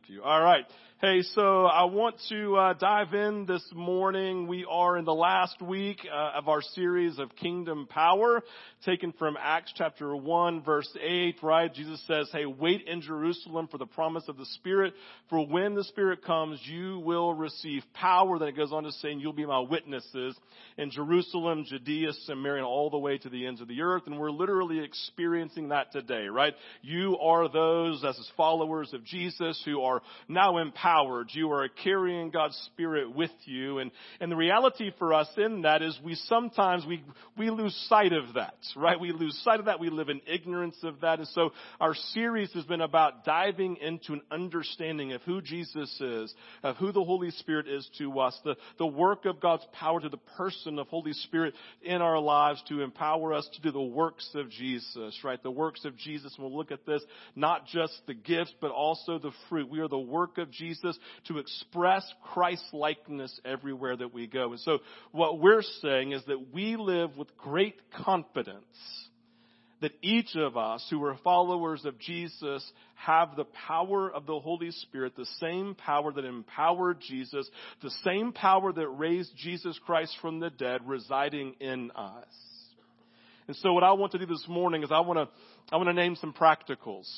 Thank 0.00 0.14
you. 0.14 0.22
All 0.22 0.40
right. 0.40 0.64
Hey, 1.02 1.22
so 1.34 1.64
I 1.64 1.84
want 1.84 2.16
to 2.28 2.56
uh, 2.56 2.72
dive 2.74 3.14
in 3.14 3.46
this 3.46 3.64
morning. 3.74 4.46
We 4.46 4.66
are 4.70 4.98
in 4.98 5.06
the 5.06 5.14
last 5.14 5.60
week 5.62 6.06
uh, 6.06 6.38
of 6.38 6.46
our 6.46 6.60
series 6.60 7.18
of 7.18 7.34
Kingdom 7.36 7.86
Power, 7.88 8.42
taken 8.84 9.12
from 9.12 9.38
Acts 9.40 9.72
chapter 9.74 10.14
1 10.14 10.62
verse 10.62 10.94
8, 11.02 11.36
right? 11.42 11.72
Jesus 11.72 12.02
says, 12.06 12.28
hey, 12.32 12.44
wait 12.44 12.86
in 12.86 13.00
Jerusalem 13.00 13.66
for 13.70 13.78
the 13.78 13.86
promise 13.86 14.24
of 14.28 14.36
the 14.36 14.44
Spirit, 14.56 14.92
for 15.30 15.46
when 15.46 15.74
the 15.74 15.84
Spirit 15.84 16.22
comes, 16.22 16.60
you 16.64 16.98
will 16.98 17.32
receive 17.32 17.82
power. 17.94 18.38
Then 18.38 18.48
it 18.48 18.56
goes 18.56 18.70
on 18.70 18.84
to 18.84 18.92
say, 18.92 19.14
you'll 19.14 19.32
be 19.32 19.46
my 19.46 19.60
witnesses 19.60 20.36
in 20.76 20.90
Jerusalem, 20.90 21.64
Judea, 21.66 22.12
Samaria, 22.24 22.58
and 22.58 22.66
all 22.66 22.90
the 22.90 22.98
way 22.98 23.16
to 23.16 23.30
the 23.30 23.46
ends 23.46 23.62
of 23.62 23.68
the 23.68 23.80
earth. 23.80 24.02
And 24.04 24.18
we're 24.18 24.30
literally 24.30 24.84
experiencing 24.84 25.70
that 25.70 25.92
today, 25.92 26.26
right? 26.26 26.52
You 26.82 27.16
are 27.18 27.50
those 27.50 28.04
as 28.04 28.18
followers 28.36 28.92
of 28.92 29.02
Jesus 29.02 29.62
who 29.64 29.80
are 29.80 29.89
now 30.28 30.58
empowered. 30.58 31.28
You 31.32 31.50
are 31.52 31.68
carrying 31.68 32.30
God's 32.30 32.56
Spirit 32.66 33.14
with 33.14 33.30
you. 33.44 33.78
And, 33.78 33.90
and 34.20 34.30
the 34.30 34.36
reality 34.36 34.90
for 34.98 35.12
us 35.12 35.28
in 35.36 35.62
that 35.62 35.82
is 35.82 35.98
we 36.04 36.14
sometimes, 36.14 36.84
we, 36.86 37.02
we 37.36 37.50
lose 37.50 37.74
sight 37.88 38.12
of 38.12 38.34
that, 38.34 38.54
right? 38.76 38.98
We 38.98 39.12
lose 39.12 39.38
sight 39.44 39.58
of 39.58 39.66
that. 39.66 39.80
We 39.80 39.90
live 39.90 40.08
in 40.08 40.20
ignorance 40.26 40.76
of 40.82 41.00
that. 41.00 41.18
And 41.18 41.28
so 41.28 41.52
our 41.80 41.94
series 42.12 42.52
has 42.52 42.64
been 42.64 42.80
about 42.80 43.24
diving 43.24 43.76
into 43.76 44.12
an 44.12 44.22
understanding 44.30 45.12
of 45.12 45.22
who 45.22 45.40
Jesus 45.40 45.90
is, 46.00 46.34
of 46.62 46.76
who 46.76 46.92
the 46.92 47.04
Holy 47.04 47.30
Spirit 47.32 47.68
is 47.68 47.88
to 47.98 48.20
us, 48.20 48.38
the, 48.44 48.56
the 48.78 48.86
work 48.86 49.24
of 49.24 49.40
God's 49.40 49.66
power 49.72 50.00
to 50.00 50.08
the 50.08 50.16
person 50.36 50.78
of 50.78 50.88
Holy 50.88 51.12
Spirit 51.12 51.54
in 51.82 52.02
our 52.02 52.18
lives 52.18 52.62
to 52.68 52.82
empower 52.82 53.34
us 53.34 53.48
to 53.54 53.60
do 53.60 53.70
the 53.70 53.80
works 53.80 54.28
of 54.34 54.50
Jesus, 54.50 55.18
right? 55.24 55.42
The 55.42 55.50
works 55.50 55.84
of 55.84 55.96
Jesus. 55.96 56.34
We'll 56.38 56.56
look 56.56 56.72
at 56.72 56.86
this, 56.86 57.02
not 57.34 57.66
just 57.66 57.94
the 58.06 58.14
gifts, 58.14 58.54
but 58.60 58.70
also 58.70 59.18
the 59.18 59.32
fruit. 59.48 59.68
We 59.68 59.79
are 59.80 59.88
the 59.88 59.98
work 59.98 60.38
of 60.38 60.50
Jesus 60.50 60.98
to 61.26 61.38
express 61.38 62.04
Christ 62.32 62.64
likeness 62.72 63.38
everywhere 63.44 63.96
that 63.96 64.14
we 64.14 64.26
go. 64.26 64.52
And 64.52 64.60
so 64.60 64.78
what 65.12 65.40
we're 65.40 65.62
saying 65.82 66.12
is 66.12 66.22
that 66.26 66.52
we 66.52 66.76
live 66.76 67.16
with 67.16 67.36
great 67.36 67.76
confidence 68.04 68.64
that 69.80 69.92
each 70.02 70.36
of 70.36 70.56
us 70.56 70.86
who 70.90 71.02
are 71.04 71.16
followers 71.24 71.84
of 71.84 71.98
Jesus 71.98 72.70
have 72.94 73.36
the 73.36 73.46
power 73.66 74.10
of 74.10 74.26
the 74.26 74.38
Holy 74.38 74.70
Spirit, 74.70 75.16
the 75.16 75.26
same 75.40 75.74
power 75.74 76.12
that 76.12 76.24
empowered 76.24 77.00
Jesus, 77.00 77.48
the 77.82 77.90
same 78.04 78.32
power 78.32 78.72
that 78.72 78.88
raised 78.88 79.34
Jesus 79.36 79.78
Christ 79.86 80.14
from 80.20 80.40
the 80.40 80.50
dead 80.50 80.82
residing 80.86 81.54
in 81.60 81.90
us. 81.92 82.26
And 83.46 83.56
so 83.56 83.72
what 83.72 83.82
I 83.82 83.92
want 83.92 84.12
to 84.12 84.18
do 84.18 84.26
this 84.26 84.44
morning 84.48 84.82
is 84.82 84.90
I 84.92 85.00
want 85.00 85.18
to, 85.18 85.74
I 85.74 85.76
want 85.76 85.88
to 85.88 85.94
name 85.94 86.16
some 86.16 86.32
practicals 86.32 87.08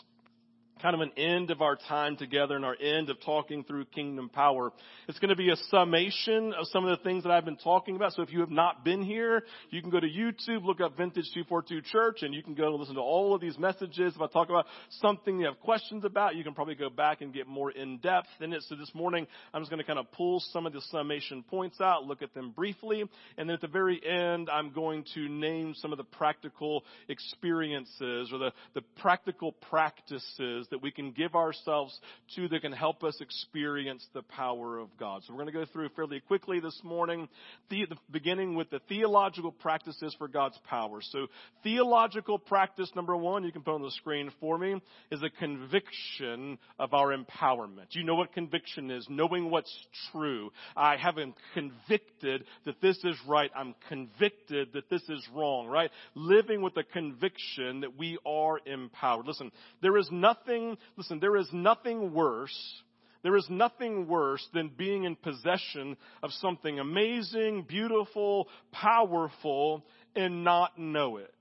kind 0.83 0.97
of 0.97 1.01
an 1.01 1.13
end 1.17 1.53
of 1.53 1.63
our 1.63 1.77
time 1.77 2.17
together 2.17 2.57
and 2.57 2.65
our 2.65 2.77
end 2.81 3.09
of 3.09 3.21
talking 3.25 3.63
through 3.63 3.85
kingdom 3.87 4.29
power. 4.29 4.73
It's 5.09 5.19
going 5.21 5.29
to 5.29 5.37
be 5.37 5.51
a 5.51 5.57
summation 5.71 6.53
of 6.55 6.67
some 6.67 6.85
of 6.85 6.99
the 6.99 7.03
things 7.05 7.23
that 7.23 7.31
I've 7.31 7.45
been 7.45 7.57
talking 7.57 7.95
about. 7.95 8.15
So 8.15 8.23
if 8.23 8.33
you 8.33 8.41
have 8.41 8.51
not 8.51 8.85
been 8.85 9.03
here, 9.03 9.45
you 9.71 9.81
can 9.81 9.91
go 9.91 10.01
to 10.01 10.09
YouTube, 10.09 10.65
look 10.65 10.81
up 10.81 10.97
Vintage 10.97 11.31
242 11.35 11.83
Church, 11.83 12.23
and 12.23 12.35
you 12.35 12.43
can 12.43 12.55
go 12.55 12.67
and 12.67 12.75
listen 12.75 12.97
to 12.97 13.01
all 13.01 13.33
of 13.33 13.41
these 13.41 13.57
messages. 13.59 14.15
If 14.17 14.21
I 14.21 14.27
talk 14.27 14.49
about 14.49 14.67
something 15.01 15.39
you 15.39 15.47
have 15.47 15.61
questions 15.61 16.05
about, 16.05 16.35
you 16.35 16.43
can 16.43 16.53
probably 16.53 16.75
go 16.75 16.91
back 16.91 17.21
and 17.21 17.33
get 17.33 17.47
more 17.47 17.71
in 17.71 17.99
depth 17.99 18.29
in 18.41 18.53
it. 18.53 18.65
So 18.69 18.75
this 18.75 18.91
morning, 18.93 19.29
I'm 19.55 19.63
just 19.63 19.71
going 19.71 19.81
to 19.81 19.87
kind 19.87 20.01
of 20.01 20.11
pull 20.11 20.43
some 20.53 20.67
of 20.67 20.73
the 20.73 20.81
summation 20.91 21.45
points 21.45 21.81
out, 21.81 22.07
look 22.07 22.23
at 22.23 22.35
them 22.35 22.51
briefly, 22.51 23.05
and 23.39 23.49
then 23.49 23.55
at 23.55 23.61
the 23.61 23.69
very 23.69 24.01
end, 24.05 24.51
I'm 24.51 24.73
going 24.73 25.05
to 25.15 25.29
name 25.29 25.75
some 25.77 25.93
of 25.93 25.99
the 25.99 26.05
practical 26.05 26.85
experiences 27.09 28.31
or 28.33 28.39
the, 28.39 28.53
the 28.75 28.83
practical 29.01 29.53
practices 29.53 30.67
that 30.73 30.83
we 30.83 30.91
can 30.91 31.13
give 31.13 31.37
ourselves 31.37 31.97
to 32.35 32.49
that 32.49 32.63
can 32.63 32.73
help 32.73 33.05
us 33.05 33.17
experience 33.21 34.05
the 34.13 34.23
power 34.23 34.79
of 34.79 34.89
God. 34.99 35.23
So 35.25 35.33
we're 35.33 35.43
going 35.45 35.53
to 35.53 35.61
go 35.61 35.73
through 35.73 35.91
fairly 35.91 36.19
quickly 36.19 36.59
this 36.59 36.79
morning, 36.83 37.29
the, 37.71 37.87
the 37.89 37.97
beginning 38.11 38.57
with 38.57 38.71
the 38.71 38.81
theological 38.89 39.53
practices 39.53 40.15
for 40.19 40.27
God's 40.27 40.59
power. 40.69 41.01
So 41.03 41.29
theological 41.63 42.39
practice 42.39 42.91
number 42.97 43.17
one, 43.17 43.45
you 43.45 43.53
can 43.53 43.63
put 43.63 43.75
on 43.75 43.83
the 43.83 43.91
screen 43.93 44.33
for 44.41 44.59
me, 44.59 44.81
is 45.11 45.23
a 45.23 45.31
conviction 45.31 46.59
of 46.79 46.95
our 46.95 47.17
empowerment. 47.17 47.87
You 47.91 48.05
know 48.05 48.15
what 48.15 48.33
conviction 48.33 48.91
is, 48.91 49.07
knowing 49.09 49.51
what's 49.51 49.73
true. 50.11 50.51
I 50.77 50.97
have 50.97 51.17
been 51.17 51.35
convicted 51.55 52.45
that 52.65 52.81
this 52.81 52.97
is 53.05 53.17
right. 53.29 53.51
I'm 53.55 53.75
convicted 53.89 54.73
that 54.73 54.89
this 54.89 55.03
is 55.09 55.23
wrong, 55.35 55.67
right? 55.67 55.91
Living 56.15 56.63
with 56.63 56.75
the 56.75 56.85
conviction 56.85 57.81
that 57.81 57.99
we 57.99 58.19
are 58.25 58.59
empowered. 58.65 59.27
Listen, 59.27 59.53
there 59.83 59.99
is 59.99 60.09
nothing 60.11 60.62
nothing, 60.71 60.79
listen, 60.97 61.21
there 61.21 61.37
is 61.37 61.49
nothing 61.53 62.13
worse 62.13 62.83
there 63.23 63.37
is 63.37 63.47
nothing 63.49 64.09
worse 64.09 64.47
than 64.53 64.71
being 64.77 65.05
in 65.05 65.15
possession 65.15 65.97
of 66.23 66.33
something 66.33 66.81
amazing, 66.81 67.67
beautiful, 67.69 68.49
powerful, 68.73 69.85
and 70.17 70.43
not 70.43 70.77
know 70.77 71.19
it. 71.19 71.33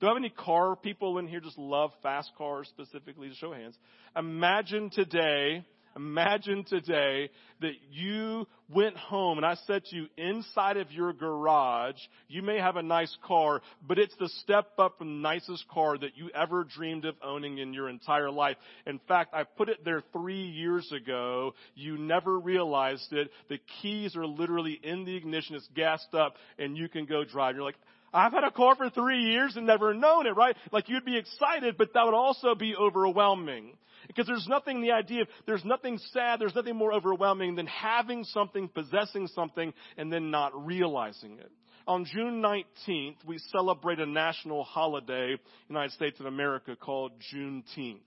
Do 0.00 0.06
I 0.06 0.10
have 0.10 0.16
any 0.18 0.30
car 0.30 0.76
people 0.76 1.18
in 1.18 1.26
here 1.26 1.40
just 1.40 1.58
love 1.58 1.92
fast 2.02 2.30
cars 2.36 2.68
specifically? 2.68 3.30
Show 3.38 3.52
hands. 3.52 3.76
Imagine 4.16 4.90
today 4.90 5.64
Imagine 6.00 6.64
today 6.64 7.28
that 7.60 7.74
you 7.90 8.46
went 8.70 8.96
home 8.96 9.36
and 9.36 9.44
I 9.44 9.56
said 9.66 9.84
to 9.84 9.96
you 9.96 10.06
inside 10.16 10.78
of 10.78 10.90
your 10.90 11.12
garage, 11.12 11.98
you 12.26 12.40
may 12.40 12.56
have 12.56 12.76
a 12.76 12.82
nice 12.82 13.14
car, 13.22 13.60
but 13.86 13.98
it's 13.98 14.14
the 14.18 14.30
step 14.40 14.70
up 14.78 14.96
from 14.96 15.08
the 15.08 15.28
nicest 15.28 15.68
car 15.68 15.98
that 15.98 16.16
you 16.16 16.30
ever 16.34 16.64
dreamed 16.64 17.04
of 17.04 17.16
owning 17.22 17.58
in 17.58 17.74
your 17.74 17.90
entire 17.90 18.30
life. 18.30 18.56
In 18.86 18.98
fact, 19.08 19.34
I 19.34 19.44
put 19.44 19.68
it 19.68 19.84
there 19.84 20.02
three 20.10 20.46
years 20.46 20.90
ago. 20.90 21.52
You 21.74 21.98
never 21.98 22.38
realized 22.38 23.12
it. 23.12 23.30
The 23.50 23.58
keys 23.82 24.16
are 24.16 24.26
literally 24.26 24.80
in 24.82 25.04
the 25.04 25.14
ignition. 25.14 25.54
It's 25.54 25.68
gassed 25.76 26.14
up 26.14 26.36
and 26.58 26.78
you 26.78 26.88
can 26.88 27.04
go 27.04 27.24
drive. 27.24 27.56
You're 27.56 27.64
like, 27.64 27.76
I've 28.12 28.32
had 28.32 28.44
a 28.44 28.50
car 28.50 28.74
for 28.74 28.88
three 28.88 29.24
years 29.24 29.54
and 29.54 29.66
never 29.66 29.92
known 29.92 30.26
it, 30.26 30.34
right? 30.34 30.56
Like 30.72 30.88
you'd 30.88 31.04
be 31.04 31.18
excited, 31.18 31.76
but 31.76 31.92
that 31.92 32.04
would 32.06 32.14
also 32.14 32.54
be 32.54 32.74
overwhelming. 32.74 33.76
Because 34.10 34.26
there's 34.26 34.48
nothing, 34.48 34.82
the 34.82 34.90
idea 34.90 35.22
of, 35.22 35.28
there's 35.46 35.64
nothing 35.64 35.96
sad, 36.12 36.40
there's 36.40 36.56
nothing 36.56 36.74
more 36.74 36.92
overwhelming 36.92 37.54
than 37.54 37.68
having 37.68 38.24
something, 38.24 38.66
possessing 38.66 39.28
something, 39.28 39.72
and 39.96 40.12
then 40.12 40.32
not 40.32 40.66
realizing 40.66 41.38
it. 41.38 41.52
On 41.86 42.04
June 42.04 42.42
19th, 42.42 43.24
we 43.24 43.38
celebrate 43.52 44.00
a 44.00 44.06
national 44.06 44.64
holiday 44.64 45.34
in 45.34 45.38
the 45.68 45.74
United 45.74 45.92
States 45.92 46.18
of 46.18 46.26
America 46.26 46.74
called 46.74 47.12
Juneteenth. 47.32 48.00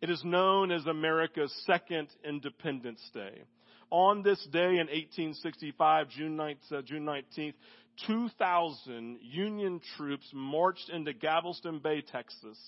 It 0.00 0.08
is 0.08 0.22
known 0.24 0.72
as 0.72 0.86
America's 0.86 1.52
second 1.66 2.08
Independence 2.26 3.02
Day. 3.12 3.42
On 3.90 4.22
this 4.22 4.42
day 4.50 4.78
in 4.78 4.88
1865, 4.88 6.08
June 6.08 6.38
19th, 6.38 6.72
uh, 6.72 6.82
June 6.82 7.04
19th 7.04 7.52
2,000 8.06 9.18
Union 9.22 9.80
troops 9.96 10.28
marched 10.32 10.90
into 10.90 11.12
Galveston 11.12 11.78
Bay, 11.78 12.02
Texas, 12.02 12.58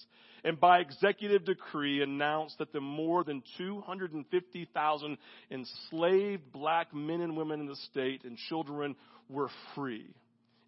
and 0.44 0.58
by 0.60 0.78
executive 0.78 1.44
decree 1.44 2.02
announced 2.02 2.58
that 2.58 2.72
the 2.72 2.80
more 2.80 3.24
than 3.24 3.42
250,000 3.58 5.18
enslaved 5.50 6.52
black 6.52 6.94
men 6.94 7.20
and 7.20 7.36
women 7.36 7.60
in 7.60 7.66
the 7.66 7.76
state 7.76 8.24
and 8.24 8.36
children 8.48 8.94
were 9.28 9.50
free. 9.74 10.14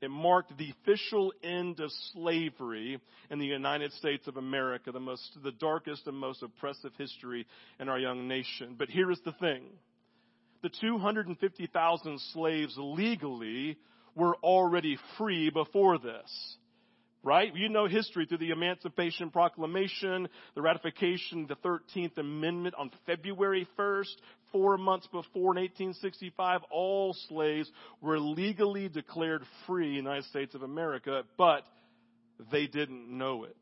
It 0.01 0.11
marked 0.11 0.57
the 0.57 0.73
official 0.83 1.33
end 1.43 1.81
of 1.81 1.91
slavery 2.13 3.01
in 3.31 3.39
the 3.39 3.47
United 3.47 3.93
States 3.95 4.29
of 4.29 4.37
America, 4.37 4.93
the 4.93 5.01
most, 5.01 5.37
the 5.43 5.51
darkest 5.53 6.07
and 6.07 6.17
most 6.17 6.43
oppressive 6.43 6.93
history 6.97 7.47
in 7.81 7.89
our 7.89 7.99
young 7.99 8.29
nation. 8.29 8.77
But 8.79 8.91
here 8.91 9.11
is 9.11 9.21
the 9.25 9.33
thing. 9.33 9.65
The 10.63 10.71
250,000 10.81 12.21
slaves 12.33 12.75
legally 12.77 13.77
were 14.15 14.37
already 14.37 14.99
free 15.17 15.51
before 15.51 15.99
this. 15.99 16.57
Right? 17.23 17.55
You 17.55 17.69
know 17.69 17.87
history 17.89 18.27
through 18.27 18.39
the 18.39 18.51
Emancipation 18.51 19.31
Proclamation, 19.31 20.29
the 20.55 20.63
ratification 20.63 21.49
the 21.49 21.57
13th 21.57 22.17
Amendment 22.17 22.77
on 22.79 22.91
February 23.07 23.67
1st, 23.77 24.15
four 24.53 24.79
months 24.79 25.07
before 25.09 25.57
in 25.57 25.63
1865, 25.63 26.61
all 26.71 27.15
slaves 27.29 27.71
were 28.01 28.19
legally 28.19 28.89
declared 28.89 29.43
free 29.67 29.87
in 29.87 29.91
the 29.91 29.97
United 29.97 30.25
States 30.25 30.55
of 30.55 30.63
America, 30.63 31.23
but 31.37 31.65
they 32.53 32.67
didn't 32.67 33.11
know 33.11 33.45
it. 33.45 33.57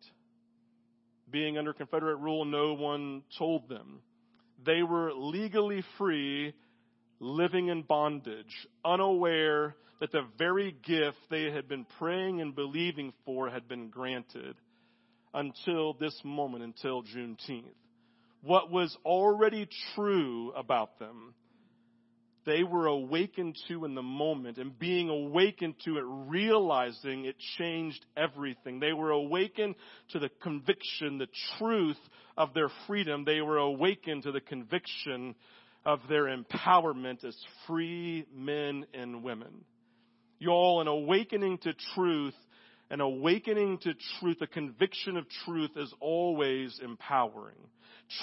Being 1.31 1.59
under 1.59 1.73
Confederate 1.73 2.17
rule, 2.17 2.45
no 2.45 2.75
one 2.75 3.23
told 3.39 3.69
them. 3.69 4.01
They 4.65 4.83
were 4.83 5.13
legally 5.13 5.83
free, 5.99 6.55
living 7.21 7.69
in 7.69 7.83
bondage, 7.83 8.55
unaware 8.85 9.75
that 10.01 10.13
the 10.13 10.27
very 10.39 10.77
gift 10.85 11.19
they 11.31 11.51
had 11.51 11.69
been 11.69 11.87
praying 11.99 12.41
and 12.41 12.55
believing 12.55 13.13
for 13.25 13.49
had 13.49 13.69
been 13.69 13.89
granted 13.89 14.57
until 15.33 15.95
this 15.95 16.19
moment, 16.25 16.65
until 16.65 17.03
Juneteenth. 17.03 17.65
What 18.43 18.71
was 18.71 18.97
already 19.05 19.69
true 19.95 20.53
about 20.53 20.99
them 20.99 21.35
they 22.47 22.63
were 22.63 22.87
awakened 22.87 23.59
to 23.67 23.85
in 23.85 23.97
the 23.97 24.03
moment 24.03 24.57
and 24.59 24.79
being 24.79 25.09
awakened 25.09 25.75
to 25.85 25.99
it, 25.99 26.05
realizing 26.07 27.25
it 27.25 27.37
changed 27.59 28.07
everything. 28.17 28.79
They 28.79 28.93
were 28.93 29.11
awakened 29.11 29.75
to 30.11 30.21
the 30.21 30.31
conviction, 30.43 31.19
the 31.19 31.27
truth 31.59 31.99
of 32.37 32.55
their 32.55 32.71
freedom. 32.87 33.25
They 33.25 33.41
were 33.41 33.59
awakened 33.59 34.23
to 34.23 34.33
the 34.33 34.41
conviction 34.41 35.35
of 35.85 35.99
their 36.09 36.25
empowerment 36.25 37.25
as 37.25 37.37
free 37.67 38.27
men 38.33 38.87
and 38.95 39.25
women. 39.25 39.65
Y'all, 40.39 40.81
an 40.81 40.89
awakening 40.89 41.59
to 41.59 41.73
truth, 41.95 42.35
an 42.91 43.01
awakening 43.01 43.79
to 43.79 43.95
truth, 44.21 44.39
a 44.41 44.47
conviction 44.47 45.17
of 45.17 45.27
truth 45.45 45.71
is 45.77 45.93
always 46.01 46.79
empowering. 46.83 47.57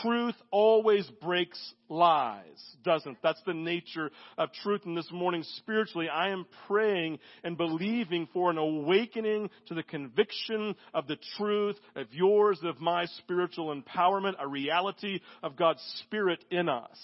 Truth 0.01 0.35
always 0.49 1.05
breaks 1.21 1.59
lies, 1.89 2.63
doesn't? 2.85 3.17
That's 3.21 3.41
the 3.45 3.53
nature 3.53 4.11
of 4.37 4.53
truth. 4.63 4.81
And 4.85 4.95
this 4.95 5.11
morning, 5.11 5.43
spiritually, 5.57 6.07
I 6.07 6.29
am 6.29 6.45
praying 6.67 7.19
and 7.43 7.57
believing 7.57 8.29
for 8.31 8.49
an 8.49 8.57
awakening 8.57 9.49
to 9.67 9.73
the 9.73 9.83
conviction 9.83 10.75
of 10.93 11.07
the 11.07 11.17
truth 11.37 11.75
of 11.97 12.07
yours, 12.13 12.59
of 12.63 12.79
my 12.79 13.07
spiritual 13.17 13.75
empowerment, 13.75 14.35
a 14.39 14.47
reality 14.47 15.19
of 15.41 15.57
God's 15.57 15.81
Spirit 16.05 16.45
in 16.49 16.69
us. 16.69 16.97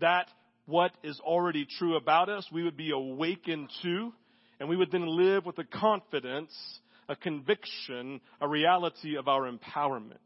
That 0.00 0.26
what 0.70 0.92
is 1.02 1.20
already 1.20 1.66
true 1.78 1.96
about 1.96 2.28
us, 2.28 2.46
we 2.52 2.62
would 2.62 2.76
be 2.76 2.92
awakened 2.92 3.68
to, 3.82 4.12
and 4.58 4.68
we 4.68 4.76
would 4.76 4.90
then 4.90 5.06
live 5.06 5.44
with 5.44 5.58
a 5.58 5.64
confidence, 5.64 6.52
a 7.08 7.16
conviction, 7.16 8.20
a 8.40 8.48
reality 8.48 9.16
of 9.16 9.28
our 9.28 9.50
empowerment. 9.50 10.18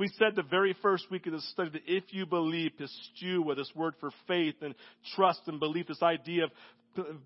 We 0.00 0.08
said 0.18 0.34
the 0.34 0.42
very 0.42 0.74
first 0.80 1.10
week 1.10 1.26
of 1.26 1.34
the 1.34 1.42
study 1.42 1.68
that 1.74 1.82
if 1.86 2.04
you 2.08 2.24
believe, 2.24 2.70
pisteuo 2.80 3.44
with 3.44 3.58
this 3.58 3.70
word 3.76 3.92
for 4.00 4.10
faith 4.26 4.54
and 4.62 4.74
trust 5.14 5.42
and 5.46 5.60
belief, 5.60 5.88
this 5.88 6.02
idea 6.02 6.44
of 6.44 6.50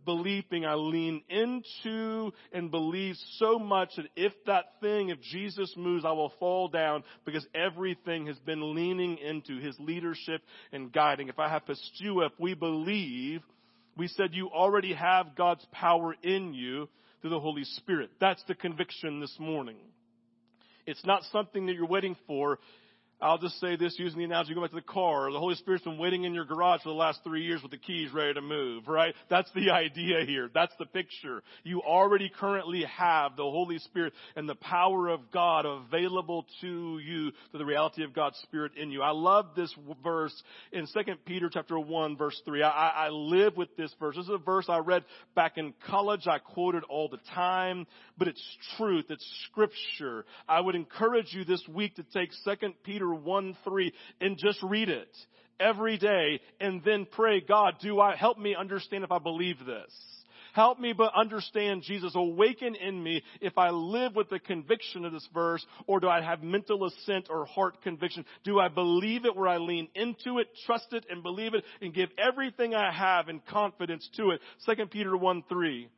believing, 0.05 0.67
I 0.67 0.75
lean 0.75 1.23
into 1.29 2.33
and 2.53 2.73
believe 2.73 3.15
so 3.39 3.61
much 3.61 3.91
that 3.95 4.07
if 4.17 4.33
that 4.47 4.65
thing, 4.81 5.11
if 5.11 5.21
Jesus 5.21 5.73
moves, 5.77 6.05
I 6.05 6.11
will 6.11 6.33
fall 6.41 6.67
down 6.67 7.05
because 7.25 7.47
everything 7.55 8.27
has 8.27 8.41
been 8.41 8.75
leaning 8.75 9.19
into 9.19 9.61
his 9.61 9.77
leadership 9.79 10.43
and 10.73 10.93
guiding. 10.93 11.29
If 11.29 11.39
I 11.39 11.49
have 11.49 11.63
pisteuo, 11.67 12.27
if 12.27 12.33
we 12.41 12.55
believe, 12.55 13.41
we 13.97 14.09
said 14.09 14.31
you 14.33 14.49
already 14.49 14.95
have 14.95 15.37
God's 15.37 15.65
power 15.71 16.17
in 16.25 16.53
you 16.55 16.89
through 17.21 17.31
the 17.31 17.39
Holy 17.39 17.63
Spirit. 17.63 18.11
That's 18.21 18.43
the 18.49 18.57
conviction 18.57 19.21
this 19.21 19.37
morning. 19.39 19.77
It's 20.87 21.05
not 21.05 21.23
something 21.33 21.67
that 21.67 21.73
you're 21.75 21.87
waiting 21.87 22.17
for. 22.27 22.59
I'll 23.21 23.39
just 23.39 23.59
say 23.61 23.77
this 23.77 23.95
using 23.99 24.19
the 24.19 24.25
analogy, 24.25 24.55
go 24.55 24.61
back 24.61 24.71
to 24.71 24.77
the 24.77 24.83
car. 24.83 25.31
The 25.33 25.39
Holy 25.39 25.55
Spirit's 25.55 25.85
been 25.85 25.99
waiting 25.99 26.25
in 26.25 26.35
your 26.35 26.45
garage 26.45 26.83
for 26.83 26.91
the 26.91 26.95
last 26.95 27.21
three 27.25 27.43
years 27.43 27.63
with 27.63 27.71
the 27.71 27.79
keys 27.79 28.13
ready 28.13 28.35
to 28.35 28.43
move, 28.43 28.89
right? 28.89 29.15
That's 29.31 29.51
the 29.55 29.71
idea 29.73 30.25
here. 30.27 30.51
That's 30.53 30.75
the 30.79 30.87
picture. 30.87 31.43
You 31.63 31.81
already 31.81 32.29
currently 32.29 32.85
have 32.85 33.37
the 33.37 33.45
Holy 33.45 33.79
Spirit 33.79 34.13
and 34.37 34.49
the 34.49 34.57
power 34.57 35.09
of 35.09 35.31
God 35.33 35.65
available 35.65 36.45
to 36.61 36.99
you 36.99 37.31
through 37.51 37.59
the 37.59 37.65
reality 37.65 38.03
of 38.05 38.13
God's 38.15 38.37
Spirit 38.39 38.73
in 38.77 38.91
you. 38.91 39.01
I 39.01 39.11
love 39.11 39.47
this 39.57 39.75
verse 40.03 40.35
in 40.73 40.87
2 40.87 41.01
Peter 41.25 41.49
chapter 41.51 41.79
1 41.79 42.17
verse 42.17 42.41
3. 42.45 42.63
I, 42.63 43.07
I 43.07 43.09
live 43.11 43.57
with 43.57 43.75
this 43.77 43.95
verse. 43.99 44.17
This 44.17 44.25
is 44.25 44.31
a 44.31 44.39
verse 44.39 44.67
I 44.69 44.79
read 44.79 45.05
back 45.35 45.57
in 45.57 45.73
college. 45.89 46.27
I 46.27 46.39
quoted 46.39 46.85
all 46.85 47.09
the 47.09 47.21
time, 47.35 47.87
but 48.19 48.29
it's 48.29 48.43
truth. 48.77 49.07
It's 49.09 49.27
scripture. 49.47 50.25
I 50.49 50.61
would 50.61 50.75
encourage 50.75 51.33
you 51.33 51.45
this 51.45 51.63
week 51.69 51.97
to 51.97 52.03
take 52.03 52.31
2 52.45 52.75
Peter 52.83 53.04
1 53.13 53.57
3 53.65 53.93
and 54.21 54.39
just 54.39 54.63
read 54.63 54.89
it 54.89 55.15
every 55.61 55.99
day 55.99 56.41
and 56.61 56.83
then 56.85 57.07
pray, 57.11 57.41
God, 57.41 57.75
do 57.81 58.01
I, 58.01 58.17
help 58.17 58.39
me 58.39 58.55
understand 58.59 59.05
if 59.05 59.13
I 59.13 59.19
believe 59.19 59.59
this. 59.65 59.93
Help 60.55 60.79
me 60.79 60.93
but 60.93 61.13
understand 61.17 61.83
Jesus. 61.83 62.13
Awaken 62.15 62.77
in 62.77 63.03
me 63.03 63.23
if 63.41 63.59
I 63.59 63.71
live 63.71 64.15
with 64.15 64.31
the 64.31 64.39
conviction 64.39 65.05
of 65.05 65.13
this 65.13 65.29
verse 65.35 65.67
or 65.89 65.99
do 65.99 66.09
I 66.09 66.21
have 66.21 66.45
mental 66.45 66.85
assent 66.85 67.27
or 67.29 67.45
heart 67.45 67.83
conviction? 67.83 68.25
Do 68.45 68.61
I 68.61 68.69
believe 68.69 69.25
it 69.25 69.35
where 69.35 69.49
I 69.49 69.59
lean 69.59 69.89
into 69.97 70.39
it, 70.39 70.47
trust 70.65 70.93
it 70.93 71.07
and 71.11 71.25
believe 71.25 71.55
it 71.55 71.65
and 71.81 71.93
give 71.93 72.09
everything 72.19 72.73
I 72.73 72.93
have 72.93 73.29
in 73.29 73.41
confidence 73.51 74.09
to 74.17 74.31
it? 74.31 74.41
2 74.65 74.87
Peter 74.87 75.17
1 75.17 75.43
3. 75.49 75.89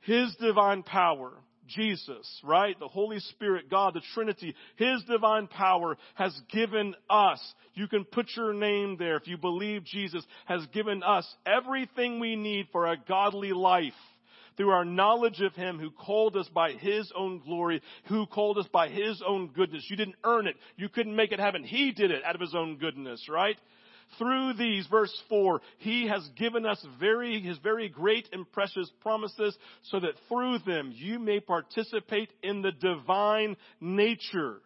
His 0.00 0.34
divine 0.40 0.82
power 0.82 1.32
Jesus, 1.74 2.40
right? 2.44 2.78
The 2.78 2.88
Holy 2.88 3.18
Spirit, 3.18 3.70
God, 3.70 3.94
the 3.94 4.02
Trinity, 4.14 4.54
His 4.76 5.02
divine 5.04 5.46
power 5.46 5.96
has 6.14 6.38
given 6.50 6.94
us, 7.10 7.40
you 7.74 7.88
can 7.88 8.04
put 8.04 8.26
your 8.36 8.52
name 8.52 8.96
there 8.98 9.16
if 9.16 9.26
you 9.26 9.36
believe 9.36 9.84
Jesus 9.84 10.24
has 10.46 10.66
given 10.68 11.02
us 11.02 11.26
everything 11.46 12.20
we 12.20 12.36
need 12.36 12.66
for 12.72 12.86
a 12.86 12.96
godly 12.96 13.52
life 13.52 13.92
through 14.56 14.70
our 14.70 14.84
knowledge 14.84 15.40
of 15.40 15.54
Him 15.54 15.78
who 15.78 15.90
called 15.90 16.36
us 16.36 16.48
by 16.54 16.72
His 16.72 17.10
own 17.16 17.40
glory, 17.40 17.82
who 18.04 18.26
called 18.26 18.58
us 18.58 18.68
by 18.72 18.88
His 18.88 19.22
own 19.26 19.48
goodness. 19.48 19.86
You 19.88 19.96
didn't 19.96 20.16
earn 20.24 20.46
it. 20.46 20.56
You 20.76 20.88
couldn't 20.88 21.16
make 21.16 21.32
it 21.32 21.40
happen. 21.40 21.64
He 21.64 21.92
did 21.92 22.10
it 22.10 22.24
out 22.24 22.34
of 22.34 22.40
His 22.40 22.54
own 22.54 22.76
goodness, 22.76 23.28
right? 23.28 23.56
Through 24.18 24.54
these, 24.54 24.86
verse 24.88 25.14
4, 25.28 25.60
He 25.78 26.06
has 26.08 26.26
given 26.36 26.66
us 26.66 26.84
very, 27.00 27.40
His 27.40 27.58
very 27.58 27.88
great 27.88 28.28
and 28.32 28.50
precious 28.52 28.90
promises 29.00 29.56
so 29.84 30.00
that 30.00 30.14
through 30.28 30.58
them 30.60 30.92
you 30.94 31.18
may 31.18 31.40
participate 31.40 32.30
in 32.42 32.62
the 32.62 32.72
divine 32.72 33.56
nature 33.80 34.60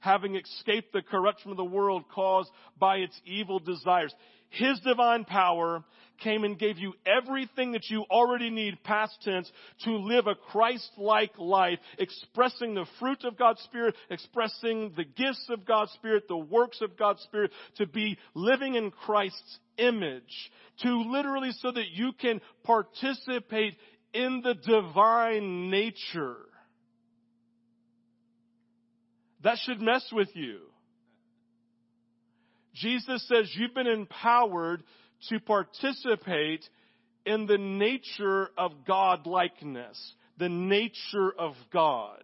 having 0.00 0.36
escaped 0.36 0.92
the 0.92 1.02
corruption 1.02 1.50
of 1.50 1.56
the 1.56 1.64
world 1.64 2.04
caused 2.14 2.48
by 2.78 2.98
its 2.98 3.20
evil 3.24 3.58
desires. 3.58 4.14
His 4.50 4.78
divine 4.80 5.24
power 5.24 5.82
came 6.18 6.44
and 6.44 6.58
gave 6.58 6.78
you 6.78 6.94
everything 7.06 7.72
that 7.72 7.88
you 7.88 8.04
already 8.10 8.50
need, 8.50 8.82
past 8.84 9.16
tense, 9.22 9.50
to 9.84 9.90
live 9.90 10.26
a 10.26 10.34
Christ-like 10.34 11.38
life, 11.38 11.78
expressing 11.98 12.74
the 12.74 12.86
fruit 12.98 13.24
of 13.24 13.38
God's 13.38 13.60
Spirit, 13.62 13.94
expressing 14.10 14.92
the 14.96 15.04
gifts 15.04 15.46
of 15.50 15.64
God's 15.64 15.92
Spirit, 15.92 16.28
the 16.28 16.36
works 16.36 16.80
of 16.80 16.96
God's 16.96 17.22
Spirit, 17.22 17.50
to 17.76 17.86
be 17.86 18.18
living 18.34 18.74
in 18.74 18.90
Christ's 18.90 19.58
image, 19.78 20.50
to 20.82 21.10
literally 21.10 21.52
so 21.60 21.70
that 21.70 21.90
you 21.92 22.12
can 22.12 22.40
participate 22.64 23.76
in 24.12 24.42
the 24.42 24.54
divine 24.54 25.70
nature. 25.70 26.36
That 29.42 29.58
should 29.64 29.80
mess 29.80 30.04
with 30.12 30.28
you. 30.34 30.58
Jesus 32.74 33.26
says 33.28 33.50
you've 33.54 33.74
been 33.74 33.86
empowered 33.86 34.82
to 35.28 35.40
participate 35.40 36.64
in 37.24 37.46
the 37.46 37.58
nature 37.58 38.50
of 38.56 38.72
God-likeness, 38.86 40.14
the 40.38 40.48
nature 40.48 41.32
of 41.38 41.54
God. 41.72 42.22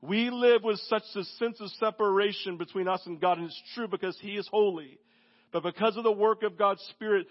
We 0.00 0.30
live 0.30 0.62
with 0.62 0.78
such 0.80 1.02
a 1.16 1.24
sense 1.24 1.60
of 1.60 1.70
separation 1.72 2.56
between 2.56 2.86
us 2.86 3.02
and 3.06 3.20
God, 3.20 3.38
and 3.38 3.46
it's 3.46 3.62
true 3.74 3.88
because 3.88 4.16
He 4.20 4.36
is 4.36 4.48
holy. 4.48 4.98
But 5.50 5.62
because 5.62 5.96
of 5.96 6.04
the 6.04 6.12
work 6.12 6.42
of 6.42 6.58
God's 6.58 6.82
Spirit 6.90 7.26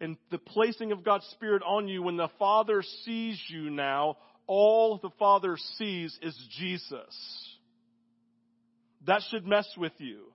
and 0.00 0.16
the 0.30 0.38
placing 0.38 0.92
of 0.92 1.04
God's 1.04 1.26
Spirit 1.32 1.62
on 1.66 1.88
you, 1.88 2.02
when 2.02 2.16
the 2.16 2.30
Father 2.38 2.82
sees 3.04 3.42
you 3.48 3.70
now, 3.70 4.18
all 4.46 4.98
the 4.98 5.10
Father 5.18 5.56
sees 5.78 6.16
is 6.22 6.36
Jesus. 6.58 7.56
That 9.06 9.22
should 9.30 9.46
mess 9.46 9.66
with 9.76 9.92
you. 9.98 10.26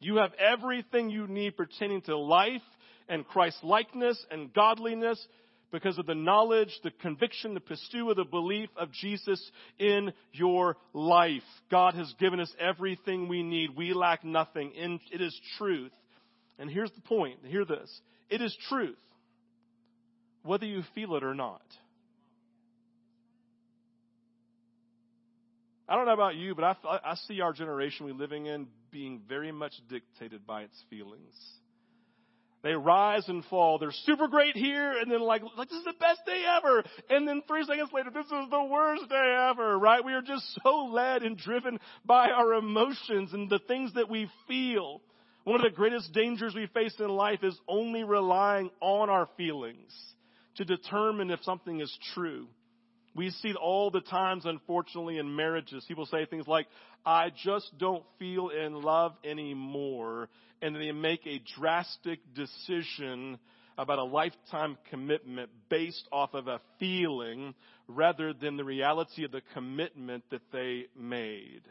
You 0.00 0.16
have 0.16 0.32
everything 0.34 1.10
you 1.10 1.26
need 1.26 1.56
pertaining 1.56 2.00
to 2.02 2.16
life 2.16 2.62
and 3.08 3.26
Christ 3.26 3.58
likeness 3.62 4.24
and 4.30 4.52
godliness 4.52 5.24
because 5.70 5.98
of 5.98 6.06
the 6.06 6.14
knowledge, 6.14 6.70
the 6.82 6.90
conviction, 6.90 7.54
the 7.54 7.60
pursuit 7.60 8.10
of 8.10 8.16
the 8.16 8.24
belief 8.24 8.70
of 8.76 8.90
Jesus 8.92 9.40
in 9.78 10.12
your 10.32 10.76
life. 10.92 11.42
God 11.70 11.94
has 11.94 12.12
given 12.18 12.40
us 12.40 12.52
everything 12.58 13.28
we 13.28 13.42
need. 13.42 13.76
We 13.76 13.92
lack 13.92 14.24
nothing. 14.24 14.72
And 14.80 15.00
it 15.12 15.20
is 15.20 15.38
truth. 15.58 15.92
And 16.58 16.70
here's 16.70 16.90
the 16.92 17.02
point. 17.02 17.38
Hear 17.44 17.64
this. 17.64 17.90
It 18.28 18.40
is 18.40 18.56
truth. 18.68 18.96
Whether 20.42 20.66
you 20.66 20.82
feel 20.94 21.14
it 21.16 21.22
or 21.22 21.34
not. 21.34 21.62
I 25.88 25.96
don't 25.96 26.06
know 26.06 26.14
about 26.14 26.36
you, 26.36 26.54
but 26.54 26.64
I, 26.64 27.00
I 27.04 27.14
see 27.26 27.40
our 27.40 27.52
generation 27.52 28.06
we 28.06 28.12
living 28.12 28.46
in 28.46 28.68
being 28.90 29.22
very 29.28 29.52
much 29.52 29.72
dictated 29.88 30.46
by 30.46 30.62
its 30.62 30.82
feelings. 30.90 31.34
They 32.62 32.74
rise 32.74 33.26
and 33.28 33.42
fall. 33.46 33.78
They're 33.78 33.90
super 34.04 34.28
great 34.28 34.54
here, 34.54 34.92
and 34.92 35.10
then 35.10 35.20
like, 35.20 35.42
like 35.56 35.70
this 35.70 35.78
is 35.78 35.84
the 35.84 35.94
best 35.98 36.20
day 36.26 36.44
ever. 36.58 36.84
And 37.08 37.26
then 37.26 37.42
three 37.48 37.64
seconds 37.64 37.90
later, 37.92 38.10
this 38.10 38.26
is 38.26 38.50
the 38.50 38.68
worst 38.70 39.08
day 39.08 39.48
ever, 39.50 39.78
right? 39.78 40.04
We 40.04 40.12
are 40.12 40.22
just 40.22 40.44
so 40.62 40.90
led 40.92 41.22
and 41.22 41.38
driven 41.38 41.80
by 42.04 42.28
our 42.28 42.54
emotions 42.54 43.32
and 43.32 43.48
the 43.48 43.60
things 43.66 43.94
that 43.94 44.10
we 44.10 44.28
feel. 44.46 45.00
One 45.44 45.56
of 45.56 45.62
the 45.62 45.74
greatest 45.74 46.12
dangers 46.12 46.54
we 46.54 46.66
face 46.66 46.94
in 46.98 47.08
life 47.08 47.42
is 47.42 47.58
only 47.66 48.04
relying 48.04 48.70
on 48.80 49.08
our 49.08 49.26
feelings 49.38 49.90
to 50.56 50.66
determine 50.66 51.30
if 51.30 51.42
something 51.44 51.80
is 51.80 51.98
true. 52.14 52.46
We 53.14 53.30
see 53.30 53.54
all 53.54 53.90
the 53.90 54.00
times, 54.00 54.44
unfortunately, 54.46 55.18
in 55.18 55.34
marriages, 55.34 55.84
people 55.88 56.06
say 56.06 56.26
things 56.26 56.46
like, 56.46 56.66
I 57.04 57.30
just 57.44 57.70
don't 57.78 58.04
feel 58.18 58.50
in 58.50 58.74
love 58.74 59.14
anymore. 59.24 60.28
And 60.62 60.76
they 60.76 60.92
make 60.92 61.26
a 61.26 61.42
drastic 61.58 62.20
decision 62.34 63.38
about 63.76 63.98
a 63.98 64.04
lifetime 64.04 64.76
commitment 64.90 65.50
based 65.68 66.06
off 66.12 66.34
of 66.34 66.46
a 66.46 66.60
feeling 66.78 67.54
rather 67.88 68.32
than 68.32 68.56
the 68.56 68.64
reality 68.64 69.24
of 69.24 69.32
the 69.32 69.42
commitment 69.54 70.22
that 70.30 70.42
they 70.52 70.84
made. 70.96 71.62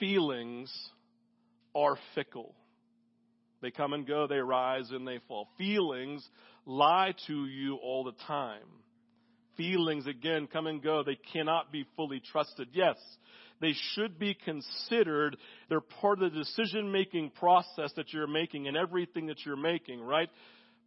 Feelings 0.00 0.72
are 1.74 1.98
fickle. 2.14 2.54
They 3.60 3.70
come 3.70 3.92
and 3.92 4.06
go, 4.06 4.26
they 4.26 4.38
rise 4.38 4.90
and 4.90 5.06
they 5.06 5.20
fall. 5.28 5.48
Feelings 5.58 6.26
lie 6.64 7.14
to 7.26 7.46
you 7.46 7.76
all 7.76 8.04
the 8.04 8.14
time. 8.26 8.79
Feelings, 9.56 10.06
again, 10.06 10.48
come 10.50 10.66
and 10.66 10.82
go. 10.82 11.02
They 11.02 11.18
cannot 11.32 11.72
be 11.72 11.86
fully 11.96 12.20
trusted. 12.32 12.68
Yes, 12.72 12.96
they 13.60 13.74
should 13.94 14.18
be 14.18 14.34
considered. 14.34 15.36
They're 15.68 15.80
part 15.80 16.22
of 16.22 16.32
the 16.32 16.38
decision 16.38 16.90
making 16.90 17.30
process 17.30 17.92
that 17.96 18.12
you're 18.12 18.26
making 18.26 18.68
and 18.68 18.76
everything 18.76 19.26
that 19.26 19.44
you're 19.44 19.56
making, 19.56 20.00
right? 20.00 20.30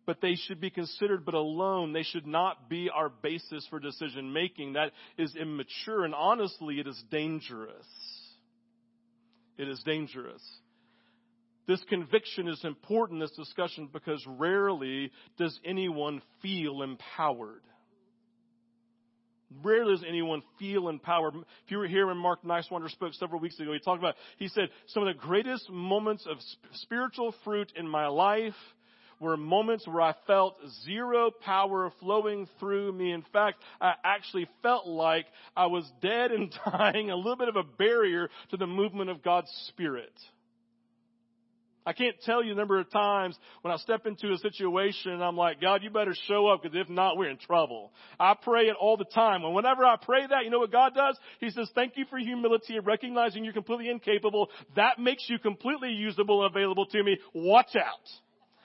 But 0.05 0.21
they 0.21 0.35
should 0.35 0.59
be 0.59 0.69
considered, 0.69 1.23
but 1.23 1.35
alone. 1.35 1.93
They 1.93 2.03
should 2.03 2.27
not 2.27 2.69
be 2.69 2.89
our 2.93 3.09
basis 3.09 3.65
for 3.69 3.79
decision 3.79 4.33
making. 4.33 4.73
That 4.73 4.91
is 5.17 5.35
immature 5.35 6.03
and 6.03 6.15
honestly, 6.15 6.79
it 6.79 6.87
is 6.87 7.01
dangerous. 7.09 7.85
It 9.57 9.69
is 9.69 9.81
dangerous. 9.85 10.41
This 11.67 11.81
conviction 11.87 12.47
is 12.47 12.59
important 12.65 13.21
this 13.21 13.31
discussion 13.31 13.89
because 13.91 14.21
rarely 14.27 15.11
does 15.37 15.57
anyone 15.63 16.21
feel 16.41 16.81
empowered. 16.81 17.61
Rarely 19.61 19.95
does 19.95 20.05
anyone 20.07 20.41
feel 20.57 20.89
empowered. 20.89 21.35
If 21.35 21.71
you 21.71 21.77
were 21.77 21.87
here 21.87 22.07
when 22.07 22.17
Mark 22.17 22.43
Nicewander 22.43 22.89
spoke 22.89 23.13
several 23.13 23.39
weeks 23.39 23.59
ago, 23.59 23.73
he 23.73 23.79
talked 23.79 23.99
about, 23.99 24.15
he 24.37 24.47
said, 24.47 24.69
some 24.87 25.05
of 25.05 25.13
the 25.13 25.19
greatest 25.19 25.69
moments 25.69 26.25
of 26.29 26.37
spiritual 26.73 27.35
fruit 27.43 27.71
in 27.75 27.87
my 27.87 28.07
life 28.07 28.55
were 29.19 29.37
moments 29.37 29.87
where 29.87 30.01
I 30.01 30.13
felt 30.27 30.57
zero 30.85 31.31
power 31.31 31.91
flowing 31.99 32.47
through 32.59 32.91
me. 32.91 33.11
In 33.11 33.23
fact, 33.31 33.63
I 33.79 33.93
actually 34.03 34.47
felt 34.61 34.87
like 34.87 35.25
I 35.55 35.67
was 35.67 35.89
dead 36.01 36.31
and 36.31 36.53
dying, 36.71 37.09
a 37.09 37.15
little 37.15 37.37
bit 37.37 37.49
of 37.49 37.55
a 37.55 37.63
barrier 37.63 38.29
to 38.51 38.57
the 38.57 38.67
movement 38.67 39.09
of 39.09 39.23
God's 39.23 39.51
Spirit. 39.69 40.13
I 41.85 41.93
can't 41.93 42.15
tell 42.25 42.43
you 42.43 42.53
the 42.53 42.59
number 42.59 42.79
of 42.79 42.89
times 42.91 43.37
when 43.61 43.73
I 43.73 43.77
step 43.77 44.05
into 44.05 44.31
a 44.31 44.37
situation 44.37 45.11
and 45.11 45.23
I'm 45.23 45.35
like, 45.37 45.59
God, 45.59 45.83
you 45.83 45.89
better 45.89 46.15
show 46.27 46.47
up 46.47 46.63
because 46.63 46.77
if 46.79 46.89
not, 46.89 47.17
we're 47.17 47.29
in 47.29 47.37
trouble. 47.37 47.91
I 48.19 48.35
pray 48.41 48.63
it 48.63 48.75
all 48.79 48.97
the 48.97 49.05
time. 49.05 49.43
And 49.43 49.53
whenever 49.53 49.83
I 49.83 49.97
pray 50.01 50.25
that, 50.27 50.43
you 50.43 50.49
know 50.49 50.59
what 50.59 50.71
God 50.71 50.93
does? 50.95 51.17
He 51.39 51.49
says, 51.49 51.69
thank 51.75 51.93
you 51.97 52.05
for 52.09 52.17
humility 52.17 52.77
and 52.77 52.85
recognizing 52.85 53.43
you're 53.43 53.53
completely 53.53 53.89
incapable. 53.89 54.49
That 54.75 54.99
makes 54.99 55.25
you 55.29 55.39
completely 55.39 55.89
usable 55.89 56.45
and 56.45 56.55
available 56.55 56.85
to 56.87 57.03
me. 57.03 57.17
Watch 57.33 57.75
out. 57.75 58.22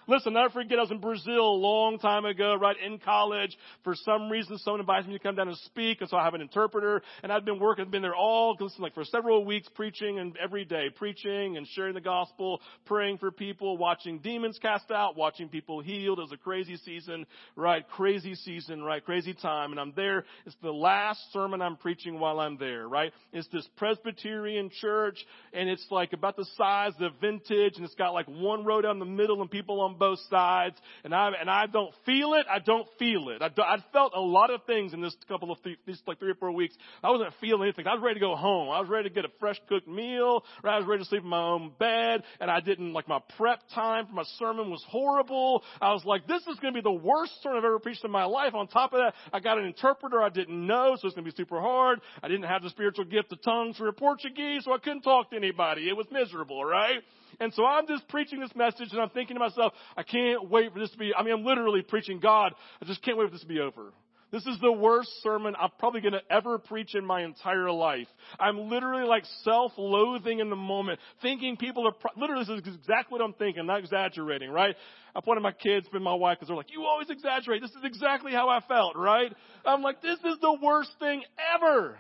Listen, 0.09 0.33
never 0.33 0.49
forget 0.49 0.79
I 0.79 0.83
was 0.83 0.91
in 0.91 1.01
Brazil 1.01 1.51
a 1.51 1.61
long 1.61 1.99
time 1.99 2.25
ago, 2.25 2.55
right 2.55 2.77
in 2.83 2.99
college. 2.99 3.55
For 3.85 3.95
some 3.95 4.31
reason, 4.31 4.57
someone 4.57 4.81
invited 4.81 5.07
me 5.07 5.13
to 5.13 5.23
come 5.23 5.35
down 5.35 5.49
and 5.49 5.57
speak, 5.59 6.01
and 6.01 6.09
so 6.09 6.17
I 6.17 6.25
have 6.25 6.33
an 6.33 6.41
interpreter. 6.41 7.03
And 7.23 7.31
I've 7.31 7.45
been 7.45 7.61
working, 7.61 7.91
been 7.91 8.01
there 8.01 8.17
all, 8.17 8.57
listen, 8.59 8.81
like 8.81 8.95
for 8.95 9.05
several 9.05 9.45
weeks, 9.45 9.69
preaching 9.75 10.19
and 10.19 10.35
every 10.43 10.65
day, 10.65 10.87
preaching 10.97 11.59
and 11.59 11.67
sharing 11.75 11.93
the 11.93 12.01
gospel, 12.01 12.63
praying 12.87 13.19
for 13.19 13.31
people, 13.31 13.77
watching 13.77 14.19
demons 14.21 14.59
cast 14.63 14.91
out, 14.91 15.15
watching 15.15 15.51
people 15.51 15.83
healed. 15.83 16.19
It 16.19 16.23
was 16.23 16.33
a 16.33 16.39
crazy 16.39 16.77
season, 16.77 17.27
right? 17.55 17.87
Crazy 17.91 18.35
season, 18.35 18.83
right? 18.83 19.05
Crazy 19.05 19.35
time. 19.35 19.73
And 19.73 19.81
I'm 19.81 19.93
there. 19.95 20.25
It's 20.47 20.57
the 20.63 20.73
last 20.73 21.21
sermon 21.35 21.61
I'm 21.61 21.77
preaching 21.77 22.19
while 22.19 22.41
I'm 22.41 22.57
there, 22.57 22.89
right? 22.89 23.13
It's 23.35 23.49
this 23.49 23.69
Presbyterian 23.77 24.71
church, 24.81 25.19
and 25.53 25.69
it's 25.69 25.87
like 25.91 26.15
about 26.15 26.37
the 26.37 26.47
size 26.57 26.95
of 26.99 27.13
vintage, 27.21 27.75
and 27.77 27.85
it's 27.85 27.95
got 27.95 28.15
like 28.15 28.27
one 28.27 28.65
row 28.65 28.81
down 28.81 29.01
the 29.01 29.05
middle 29.05 29.43
and 29.43 29.51
people 29.51 29.83
on 29.83 29.98
both 29.99 30.19
sides, 30.31 30.77
and 31.05 31.15
I 31.15 31.31
and 31.41 31.51
I 31.51 31.67
don't 31.67 31.93
feel 32.07 32.35
it. 32.35 32.47
I 32.51 32.59
don't 32.59 32.87
feel 32.99 33.29
it. 33.31 33.43
I, 33.43 33.51
I 33.61 33.77
felt 33.93 34.13
a 34.15 34.21
lot 34.21 34.51
of 34.51 34.65
things 34.65 34.95
in 34.95 35.01
this 35.01 35.17
couple 35.29 35.51
of 35.51 35.63
th- 35.63 35.79
these 35.87 36.01
like 36.07 36.19
three 36.19 36.31
or 36.31 36.35
four 36.37 36.53
weeks. 36.53 36.75
I 37.03 37.11
wasn't 37.11 37.33
feeling 37.41 37.65
anything. 37.65 37.87
I 37.87 37.95
was 37.95 38.03
ready 38.03 38.15
to 38.15 38.27
go 38.27 38.37
home. 38.37 38.71
I 38.71 38.81
was 38.81 38.89
ready 38.89 39.09
to 39.09 39.15
get 39.15 39.25
a 39.25 39.33
fresh 39.41 39.61
cooked 39.69 39.89
meal. 39.89 40.45
I 40.65 40.79
was 40.79 40.87
ready 40.87 41.03
to 41.03 41.09
sleep 41.09 41.23
in 41.23 41.29
my 41.29 41.43
own 41.43 41.73
bed, 41.79 42.23
and 42.41 42.51
I 42.51 42.61
didn't 42.61 42.93
like 42.93 43.09
my 43.09 43.21
prep 43.37 43.61
time 43.75 44.07
for 44.07 44.13
my 44.13 44.25
sermon 44.39 44.71
was 44.71 44.85
horrible. 44.89 45.63
I 45.81 45.93
was 45.93 46.05
like, 46.05 46.27
this 46.27 46.43
is 46.43 46.59
going 46.61 46.75
to 46.75 46.79
be 46.79 46.83
the 46.83 46.91
worst 46.91 47.33
sermon 47.43 47.59
I've 47.59 47.65
ever 47.65 47.79
preached 47.79 48.05
in 48.05 48.11
my 48.11 48.25
life. 48.25 48.55
On 48.55 48.67
top 48.67 48.93
of 48.93 49.01
that, 49.01 49.15
I 49.33 49.41
got 49.41 49.59
an 49.59 49.65
interpreter 49.65 50.23
I 50.23 50.29
didn't 50.29 50.67
know, 50.67 50.97
so 50.99 51.07
it's 51.07 51.15
going 51.15 51.25
to 51.25 51.31
be 51.31 51.37
super 51.37 51.61
hard. 51.61 52.01
I 52.23 52.29
didn't 52.29 52.45
have 52.45 52.63
the 52.63 52.71
spiritual 52.71 53.05
gift 53.05 53.33
of 53.33 53.43
tongues 53.43 53.77
for 53.77 53.91
Portuguese, 53.93 54.65
so 54.65 54.73
I 54.73 54.79
couldn't 54.79 55.03
talk 55.03 55.31
to 55.31 55.37
anybody. 55.37 55.89
It 55.89 55.97
was 55.97 56.07
miserable, 56.11 56.65
right? 56.65 57.01
And 57.41 57.53
so 57.55 57.65
I'm 57.65 57.87
just 57.87 58.09
preaching 58.09 58.41
this 58.41 58.55
message 58.55 58.89
and 58.93 59.01
I'm 59.01 59.11
thinking 59.11 59.37
to 59.37 59.41
myself, 59.41 59.73
I 59.97 60.03
can't 60.03 60.51
wait 60.51 60.73
for 60.73 60.79
this 60.79 60.91
to 60.91 60.99
be, 60.99 61.13
I 61.15 61.23
mean, 61.23 61.35
I'm 61.35 61.45
literally 61.45 61.83
preaching 61.83 62.21
God. 62.21 62.53
I 62.83 62.85
just 62.85 63.03
can't 63.03 63.17
wait 63.19 63.27
for 63.27 63.33
this 63.33 63.43
to 63.43 63.47
be 63.47 63.61
over. 63.61 63.93
This 64.31 64.47
is 64.47 64.59
the 64.61 64.73
worst 64.73 65.11
sermon 65.23 65.55
I'm 65.59 65.71
probably 65.79 66.03
going 66.03 66.13
to 66.13 66.21
ever 66.31 66.59
preach 66.59 66.95
in 66.95 67.05
my 67.05 67.23
entire 67.23 67.71
life. 67.71 68.09
I'm 68.39 68.69
literally 68.69 69.07
like 69.07 69.25
self-loathing 69.43 70.39
in 70.39 70.51
the 70.51 70.57
moment, 70.57 71.01
thinking 71.23 71.57
people 71.57 71.89
are, 71.89 71.93
pro- 71.93 72.11
literally 72.21 72.45
this 72.45 72.59
is 72.67 72.77
exactly 72.77 73.19
what 73.19 73.23
I'm 73.23 73.33
thinking, 73.33 73.65
not 73.65 73.81
exaggerating, 73.81 74.51
right? 74.51 74.77
I 75.17 75.21
pointed 75.23 75.41
my 75.41 75.53
kids 75.53 75.89
and 75.95 76.05
my 76.05 76.15
wife 76.15 76.37
because 76.37 76.49
they're 76.49 76.57
like, 76.57 76.71
you 76.71 76.83
always 76.83 77.09
exaggerate. 77.09 77.63
This 77.63 77.71
is 77.71 77.85
exactly 77.85 78.33
how 78.33 78.51
I 78.51 78.61
felt, 78.69 78.97
right? 78.97 79.33
I'm 79.65 79.81
like, 79.81 80.03
this 80.03 80.19
is 80.19 80.39
the 80.43 80.59
worst 80.63 80.91
thing 80.99 81.23
ever. 81.57 81.99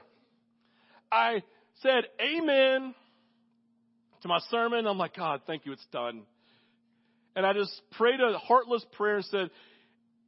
I 1.10 1.42
said, 1.80 2.04
amen 2.20 2.94
to 4.22 4.28
my 4.28 4.38
sermon. 4.50 4.86
I'm 4.86 4.98
like, 4.98 5.16
God, 5.16 5.42
thank 5.46 5.66
you, 5.66 5.72
it's 5.72 5.86
done. 5.92 6.22
And 7.36 7.46
I 7.46 7.52
just 7.52 7.80
prayed 7.92 8.20
a 8.20 8.38
heartless 8.38 8.84
prayer 8.92 9.16
and 9.16 9.24
said, 9.26 9.50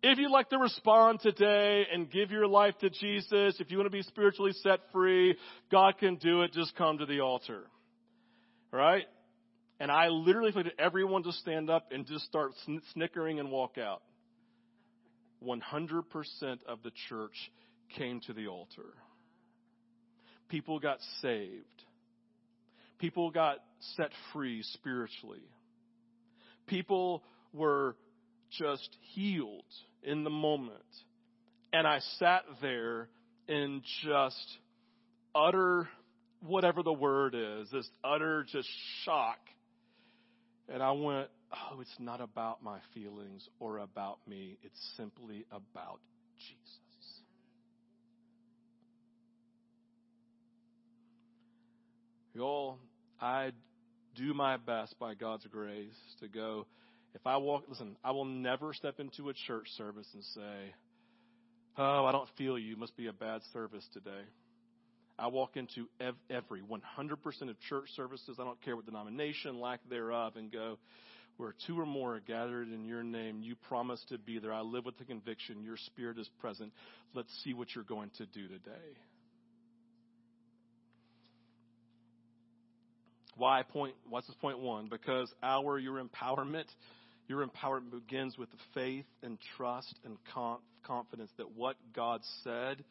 if 0.02 0.18
you'd 0.18 0.30
like 0.30 0.48
to 0.50 0.58
respond 0.58 1.20
today 1.20 1.84
and 1.92 2.10
give 2.10 2.30
your 2.30 2.46
life 2.46 2.74
to 2.80 2.88
Jesus, 2.88 3.56
if 3.60 3.70
you 3.70 3.76
want 3.76 3.86
to 3.86 3.90
be 3.90 4.02
spiritually 4.02 4.52
set 4.62 4.80
free, 4.92 5.36
God 5.70 5.98
can 5.98 6.16
do 6.16 6.42
it. 6.42 6.52
Just 6.52 6.74
come 6.76 6.98
to 6.98 7.06
the 7.06 7.20
altar. 7.20 7.64
Right? 8.72 9.04
And 9.78 9.90
I 9.90 10.08
literally 10.08 10.48
expected 10.48 10.74
everyone 10.78 11.22
to 11.24 11.32
stand 11.32 11.68
up 11.68 11.88
and 11.90 12.06
just 12.06 12.24
start 12.24 12.52
snickering 12.92 13.40
and 13.40 13.50
walk 13.50 13.76
out. 13.76 14.02
100% 15.44 16.02
of 16.68 16.82
the 16.82 16.92
church 17.08 17.50
came 17.96 18.20
to 18.26 18.32
the 18.32 18.46
altar. 18.46 18.94
People 20.48 20.78
got 20.78 20.98
saved. 21.22 21.79
People 23.00 23.30
got 23.30 23.56
set 23.96 24.10
free 24.32 24.62
spiritually. 24.74 25.42
People 26.66 27.22
were 27.52 27.96
just 28.58 28.88
healed 29.14 29.64
in 30.02 30.22
the 30.22 30.30
moment. 30.30 30.74
And 31.72 31.86
I 31.86 32.00
sat 32.18 32.42
there 32.60 33.08
in 33.48 33.82
just 34.04 34.58
utter, 35.34 35.88
whatever 36.46 36.82
the 36.82 36.92
word 36.92 37.34
is, 37.34 37.70
this 37.70 37.88
utter 38.04 38.44
just 38.52 38.68
shock. 39.04 39.38
And 40.68 40.82
I 40.82 40.92
went, 40.92 41.28
oh, 41.52 41.80
it's 41.80 41.96
not 41.98 42.20
about 42.20 42.62
my 42.62 42.78
feelings 42.92 43.48
or 43.60 43.78
about 43.78 44.18
me. 44.28 44.58
It's 44.62 44.78
simply 44.96 45.46
about 45.50 46.00
Jesus. 46.38 47.20
Y'all, 52.34 52.78
I 53.20 53.52
do 54.16 54.34
my 54.34 54.56
best 54.56 54.98
by 54.98 55.14
God's 55.14 55.46
grace 55.46 55.92
to 56.20 56.28
go. 56.28 56.66
If 57.14 57.26
I 57.26 57.36
walk, 57.36 57.64
listen, 57.68 57.96
I 58.04 58.12
will 58.12 58.24
never 58.24 58.72
step 58.72 59.00
into 59.00 59.28
a 59.28 59.34
church 59.46 59.68
service 59.76 60.06
and 60.14 60.24
say, 60.34 60.74
Oh, 61.78 62.04
I 62.04 62.12
don't 62.12 62.28
feel 62.36 62.58
you. 62.58 62.76
Must 62.76 62.96
be 62.96 63.06
a 63.06 63.12
bad 63.12 63.42
service 63.52 63.86
today. 63.92 64.22
I 65.18 65.28
walk 65.28 65.56
into 65.56 65.86
ev- 66.00 66.14
every 66.30 66.62
100% 66.62 67.50
of 67.50 67.60
church 67.68 67.88
services, 67.94 68.38
I 68.40 68.44
don't 68.44 68.60
care 68.62 68.74
what 68.74 68.86
denomination, 68.86 69.60
lack 69.60 69.80
thereof, 69.88 70.36
and 70.36 70.50
go, 70.50 70.78
where 71.36 71.54
two 71.66 71.78
or 71.78 71.86
more 71.86 72.16
are 72.16 72.20
gathered 72.20 72.72
in 72.72 72.86
your 72.86 73.02
name, 73.02 73.42
you 73.42 73.54
promise 73.68 74.02
to 74.08 74.18
be 74.18 74.38
there. 74.38 74.52
I 74.52 74.60
live 74.60 74.86
with 74.86 74.98
the 74.98 75.04
conviction 75.04 75.62
your 75.62 75.76
spirit 75.76 76.18
is 76.18 76.28
present. 76.40 76.72
Let's 77.14 77.30
see 77.44 77.54
what 77.54 77.68
you're 77.74 77.84
going 77.84 78.10
to 78.18 78.26
do 78.26 78.48
today. 78.48 78.96
Why 83.40 83.62
point, 83.62 83.94
what's 84.06 84.26
this 84.26 84.36
point 84.42 84.58
one? 84.58 84.88
Because 84.90 85.32
our, 85.42 85.78
your 85.78 85.98
empowerment, 85.98 86.66
your 87.26 87.42
empowerment 87.42 87.90
begins 87.90 88.36
with 88.36 88.50
the 88.50 88.58
faith 88.74 89.06
and 89.22 89.38
trust 89.56 89.98
and 90.04 90.18
confidence 90.86 91.30
that 91.38 91.56
what 91.56 91.76
God 91.96 92.20
said 92.44 92.84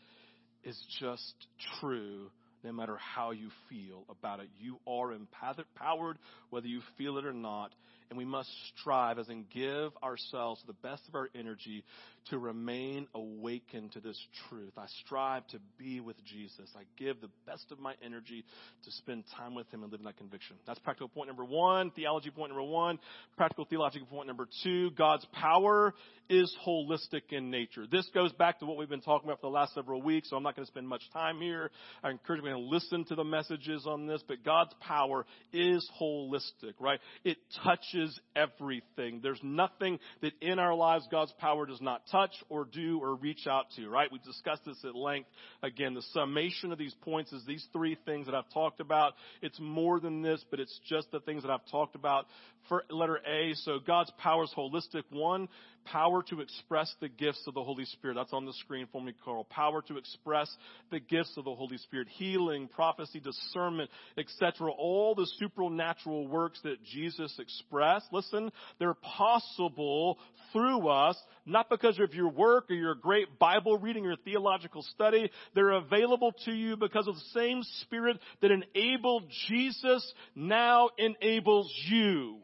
is 0.64 0.76
just 1.00 1.36
true 1.80 2.32
no 2.64 2.72
matter 2.72 2.98
how 2.98 3.30
you 3.30 3.50
feel 3.70 4.06
about 4.10 4.40
it. 4.40 4.50
You 4.60 4.80
are 4.88 5.14
empowered 5.14 6.18
whether 6.50 6.66
you 6.66 6.82
feel 6.98 7.20
it 7.20 7.28
or 7.28 7.34
not. 7.34 7.72
And 8.10 8.18
we 8.18 8.26
must 8.26 8.50
strive, 8.78 9.20
as 9.20 9.30
in 9.30 9.46
give 9.54 9.92
ourselves 10.02 10.62
the 10.66 10.74
best 10.74 11.08
of 11.08 11.16
our 11.16 11.30
energy 11.36 11.84
to 12.30 12.38
remain 12.38 13.08
awakened 13.14 13.92
to 13.94 14.00
this 14.00 14.20
truth. 14.50 14.74
I 14.78 14.86
strive 15.06 15.48
to 15.48 15.60
be 15.78 16.00
with 16.00 16.18
Jesus. 16.26 16.70
I 16.76 16.84
give 16.98 17.22
the 17.22 17.30
best 17.46 17.66
of 17.72 17.80
my 17.80 17.94
energy 18.04 18.46
to 18.84 18.92
spend 18.92 19.24
time 19.38 19.56
with 19.56 19.72
Him 19.72 19.84
and 19.84 19.92
live 19.92 20.02
in 20.02 20.06
that 20.06 20.18
conviction. 20.18 20.56
That's 20.68 20.80
practical 20.80 21.08
point 21.08 21.28
number 21.28 21.46
one, 21.46 21.92
theology 21.92 22.30
point 22.30 22.52
number 22.52 22.64
one. 22.64 23.00
Practical 23.38 23.66
theological 23.66 24.08
point 24.08 24.28
number 24.28 24.48
two, 24.64 24.92
God's 24.92 25.26
power 25.34 25.94
is 26.30 26.56
holistic 26.66 27.32
in 27.32 27.50
nature. 27.50 27.86
This 27.90 28.08
goes 28.14 28.32
back 28.34 28.60
to 28.60 28.66
what 28.66 28.78
we've 28.78 28.90
been 28.90 29.02
talking 29.02 29.28
about 29.28 29.42
for 29.42 29.48
the 29.48 29.56
last 29.56 29.74
several 29.74 30.02
weeks, 30.02 30.30
so 30.30 30.36
I'm 30.36 30.44
not 30.44 30.56
going 30.56 30.66
to 30.66 30.72
spend 30.72 30.88
much 30.88 31.02
time 31.12 31.40
here. 31.42 31.72
I 32.04 32.12
encourage 32.12 32.44
you 32.44 32.50
to 32.50 32.60
listen 32.60 33.06
to 33.06 33.16
the 33.16 33.24
messages 33.24 33.86
on 33.88 34.06
this, 34.06 34.24
but 34.28 34.44
God's 34.44 34.74
power 34.80 35.26
is 35.52 35.90
holistic, 36.00 36.74
right? 36.80 37.00
It 37.24 37.38
touches 37.64 37.99
everything. 38.36 39.20
There's 39.22 39.40
nothing 39.44 40.00
that 40.22 40.34
in 40.42 40.60
our 40.60 40.76
lives 40.76 41.08
God's 41.12 41.34
power 41.40 41.66
does 41.66 41.82
not 41.82 42.04
touch 42.12 42.32
or 42.50 42.66
do 42.66 43.00
or 43.02 43.16
reach 43.16 43.48
out 43.48 43.66
to, 43.76 43.90
right? 43.90 44.10
We've 44.12 44.24
discussed 44.24 44.66
this 44.66 44.78
at 44.84 44.96
length. 44.96 45.30
Again, 45.64 45.94
the 45.94 46.04
summation 46.14 46.72
of 46.72 46.78
these 46.78 46.96
points 47.02 47.32
is 47.32 47.44
these 47.46 47.66
three 47.74 47.98
things 48.06 48.26
that 48.28 48.36
I've 48.36 48.50
talked 48.54 48.80
about. 48.80 49.14
It's 49.42 49.60
more 49.60 50.00
than 50.00 50.22
this, 50.22 50.44
but 50.50 50.60
it's 50.60 50.80
just 50.88 51.12
the 51.12 51.20
things 51.20 51.44
that 51.44 51.52
I've 51.52 51.66
talked 51.72 51.96
about. 51.96 52.26
For 52.68 52.84
letter 52.90 53.20
A, 53.28 53.54
so 53.56 53.80
God's 53.86 54.12
power 54.20 54.44
is 54.44 54.54
holistic. 54.56 55.04
One, 55.10 55.48
power 55.92 56.24
to 56.24 56.42
express 56.42 56.94
the 57.02 57.10
gifts 57.10 57.44
of 57.48 57.54
the 57.54 57.64
Holy 57.64 57.86
Spirit. 57.86 58.16
That's 58.16 58.34
on 58.34 58.46
the 58.46 58.54
screen 58.54 58.88
for 58.92 59.02
me, 59.02 59.14
Carl. 59.24 59.46
Power 59.46 59.82
to 59.84 59.98
express 59.98 60.50
the 60.92 61.00
gifts 61.00 61.34
of 61.38 61.46
the 61.46 61.56
Holy 61.56 61.78
Spirit. 61.78 62.08
Healing, 62.10 62.68
prophecy, 62.68 63.20
discernment, 63.20 63.90
etc. 64.18 64.72
All 64.72 65.16
the 65.16 65.28
supernatural 65.38 66.28
works 66.28 66.60
that 66.64 66.84
Jesus 66.84 67.34
expressed. 67.40 68.08
Listen, 68.12 68.52
they're 68.80 68.94
possible 68.94 70.18
through 70.54 70.88
us, 70.88 71.18
not 71.46 71.70
because 71.70 72.00
of 72.00 72.14
your 72.14 72.30
work 72.30 72.70
or 72.70 72.76
your 72.76 72.96
great 72.96 73.40
Bible 73.40 73.78
reading 73.78 74.06
or 74.06 74.16
theological 74.16 74.84
study. 74.84 75.30
They're 75.56 75.72
available 75.72 76.34
to 76.46 76.52
you 76.52 76.78
because 76.78 77.08
of 77.08 77.16
the 77.16 77.22
same 77.34 77.64
Spirit 77.82 78.18
that 78.42 78.52
enabled 78.52 79.24
Jesus 79.48 80.14
now 80.36 80.90
enables 80.98 81.72
you. 81.88 82.38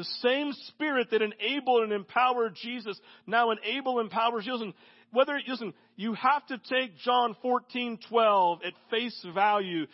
The 0.00 0.04
same 0.22 0.54
spirit 0.68 1.08
that 1.10 1.20
enabled 1.20 1.82
and 1.82 1.92
empowered 1.92 2.54
Jesus 2.54 2.98
now 3.26 3.50
enable 3.50 4.00
empowers 4.00 4.46
you. 4.46 4.54
Listen, 4.54 4.72
whether, 5.12 5.38
listen, 5.46 5.74
you 5.96 6.14
have 6.14 6.46
to 6.46 6.56
take 6.56 6.96
John 7.04 7.36
14, 7.42 7.98
12 8.08 8.60
at 8.64 8.72
face 8.90 9.26
value 9.34 9.86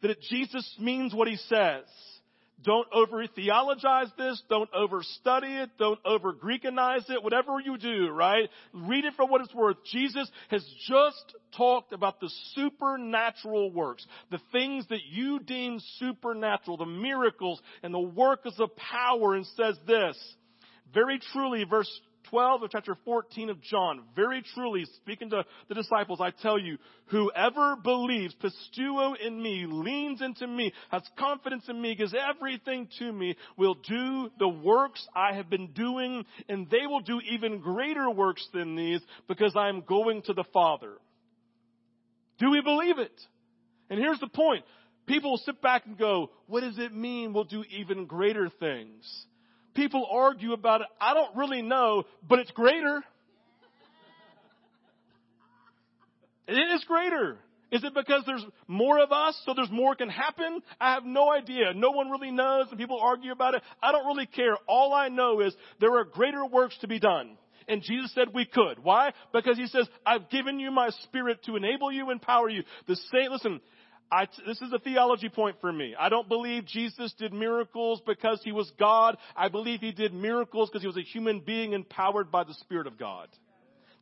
that 0.00 0.10
it, 0.10 0.18
Jesus 0.28 0.68
means 0.80 1.14
what 1.14 1.28
he 1.28 1.36
says. 1.36 1.84
Don't 2.62 2.86
over 2.92 3.26
theologize 3.26 4.08
this. 4.16 4.40
Don't 4.48 4.70
over 4.72 5.02
study 5.02 5.48
it. 5.48 5.70
Don't 5.78 5.98
over 6.04 6.32
Greekanize 6.32 7.10
it. 7.10 7.22
Whatever 7.22 7.58
you 7.60 7.76
do, 7.76 8.10
right? 8.10 8.48
Read 8.72 9.04
it 9.04 9.14
for 9.16 9.26
what 9.26 9.40
it's 9.40 9.54
worth. 9.54 9.78
Jesus 9.90 10.30
has 10.48 10.64
just 10.88 11.34
talked 11.56 11.92
about 11.92 12.20
the 12.20 12.30
supernatural 12.54 13.72
works, 13.72 14.06
the 14.30 14.40
things 14.52 14.86
that 14.90 15.04
you 15.10 15.40
deem 15.40 15.80
supernatural, 15.98 16.76
the 16.76 16.86
miracles 16.86 17.60
and 17.82 17.92
the 17.92 17.98
works 17.98 18.54
of 18.58 18.70
power, 18.76 19.34
and 19.34 19.46
says 19.56 19.76
this. 19.86 20.16
Very 20.94 21.18
truly, 21.32 21.64
verse 21.64 21.90
12 22.32 22.62
of 22.62 22.70
chapter 22.70 22.96
14 23.04 23.50
of 23.50 23.60
John, 23.60 24.04
very 24.16 24.42
truly 24.54 24.86
speaking 24.96 25.28
to 25.30 25.44
the 25.68 25.74
disciples, 25.74 26.18
I 26.18 26.30
tell 26.30 26.58
you, 26.58 26.78
whoever 27.08 27.76
believes, 27.76 28.34
pisteuo 28.42 29.14
in 29.22 29.42
me, 29.42 29.66
leans 29.68 30.22
into 30.22 30.46
me, 30.46 30.72
has 30.90 31.02
confidence 31.18 31.64
in 31.68 31.78
me, 31.78 31.94
gives 31.94 32.14
everything 32.14 32.88
to 33.00 33.12
me, 33.12 33.36
will 33.58 33.74
do 33.74 34.30
the 34.38 34.48
works 34.48 35.06
I 35.14 35.34
have 35.34 35.50
been 35.50 35.72
doing, 35.72 36.24
and 36.48 36.70
they 36.70 36.86
will 36.86 37.00
do 37.00 37.20
even 37.20 37.60
greater 37.60 38.08
works 38.08 38.48
than 38.54 38.76
these 38.76 39.02
because 39.28 39.52
I 39.54 39.68
am 39.68 39.82
going 39.82 40.22
to 40.22 40.32
the 40.32 40.44
Father. 40.54 40.94
Do 42.38 42.50
we 42.50 42.62
believe 42.62 42.98
it? 42.98 43.20
And 43.90 44.00
here's 44.00 44.20
the 44.20 44.26
point. 44.26 44.64
People 45.04 45.32
will 45.32 45.42
sit 45.44 45.60
back 45.60 45.84
and 45.84 45.98
go, 45.98 46.30
what 46.46 46.62
does 46.62 46.78
it 46.78 46.94
mean 46.94 47.34
we'll 47.34 47.44
do 47.44 47.62
even 47.68 48.06
greater 48.06 48.48
things? 48.58 49.26
People 49.74 50.06
argue 50.10 50.52
about 50.52 50.82
it. 50.82 50.86
I 51.00 51.14
don't 51.14 51.36
really 51.36 51.62
know, 51.62 52.04
but 52.28 52.38
it's 52.38 52.50
greater. 52.50 53.02
It 56.46 56.74
is 56.74 56.84
greater. 56.84 57.38
Is 57.70 57.82
it 57.84 57.94
because 57.94 58.22
there's 58.26 58.44
more 58.68 59.02
of 59.02 59.12
us, 59.12 59.40
so 59.46 59.54
there's 59.54 59.70
more 59.70 59.94
can 59.94 60.10
happen? 60.10 60.60
I 60.78 60.92
have 60.92 61.06
no 61.06 61.32
idea. 61.32 61.72
No 61.74 61.90
one 61.90 62.10
really 62.10 62.30
knows, 62.30 62.66
and 62.68 62.78
people 62.78 63.00
argue 63.00 63.32
about 63.32 63.54
it. 63.54 63.62
I 63.82 63.92
don't 63.92 64.06
really 64.06 64.26
care. 64.26 64.58
All 64.68 64.92
I 64.92 65.08
know 65.08 65.40
is 65.40 65.54
there 65.80 65.96
are 65.96 66.04
greater 66.04 66.44
works 66.44 66.76
to 66.82 66.88
be 66.88 66.98
done. 66.98 67.38
And 67.68 67.80
Jesus 67.82 68.12
said 68.14 68.34
we 68.34 68.44
could. 68.44 68.80
Why? 68.82 69.12
Because 69.32 69.56
he 69.56 69.68
says, 69.68 69.88
I've 70.04 70.28
given 70.28 70.60
you 70.60 70.70
my 70.70 70.90
spirit 71.04 71.42
to 71.46 71.56
enable 71.56 71.90
you, 71.90 72.10
empower 72.10 72.50
you. 72.50 72.64
The 72.86 72.96
same, 72.96 73.30
listen, 73.30 73.60
I, 74.12 74.28
this 74.46 74.60
is 74.60 74.70
a 74.74 74.78
theology 74.78 75.30
point 75.30 75.56
for 75.62 75.72
me. 75.72 75.94
I 75.98 76.10
don't 76.10 76.28
believe 76.28 76.66
Jesus 76.66 77.14
did 77.18 77.32
miracles 77.32 78.02
because 78.06 78.42
he 78.44 78.52
was 78.52 78.70
God. 78.78 79.16
I 79.34 79.48
believe 79.48 79.80
he 79.80 79.90
did 79.90 80.12
miracles 80.12 80.68
because 80.68 80.82
he 80.82 80.86
was 80.86 80.98
a 80.98 81.02
human 81.02 81.40
being 81.40 81.72
empowered 81.72 82.30
by 82.30 82.44
the 82.44 82.52
Spirit 82.54 82.86
of 82.86 82.98
God. 82.98 83.28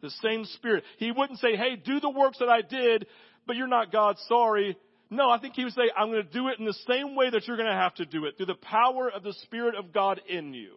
The 0.03 0.11
same 0.23 0.47
Spirit. 0.47 0.83
He 0.99 1.13
wouldn't 1.13 1.39
say, 1.39 1.55
hey, 1.55 1.77
do 1.77 2.01
the 2.01 2.11
works 2.11 2.39
that 2.41 2.49
I 2.49 2.61
did, 2.63 3.07
but 3.47 3.55
you're 3.55 3.69
not 3.69 3.93
God, 3.93 4.17
sorry. 4.27 4.77
No, 5.11 5.31
I 5.31 5.39
think 5.39 5.55
he 5.55 5.63
would 5.63 5.75
say, 5.75 5.93
I'm 5.97 6.11
going 6.11 6.27
to 6.27 6.33
do 6.33 6.49
it 6.49 6.59
in 6.59 6.65
the 6.65 6.79
same 6.89 7.15
way 7.15 7.31
that 7.31 7.47
you're 7.47 7.57
going 7.57 7.69
to 7.69 7.75
have 7.75 7.95
to 7.97 8.05
do 8.05 8.25
it, 8.25 8.37
through 8.37 8.47
the 8.47 8.55
power 8.57 9.09
of 9.09 9.23
the 9.23 9.35
Spirit 9.45 9.77
of 9.77 9.93
God 9.93 10.21
in 10.29 10.55
you. 10.55 10.73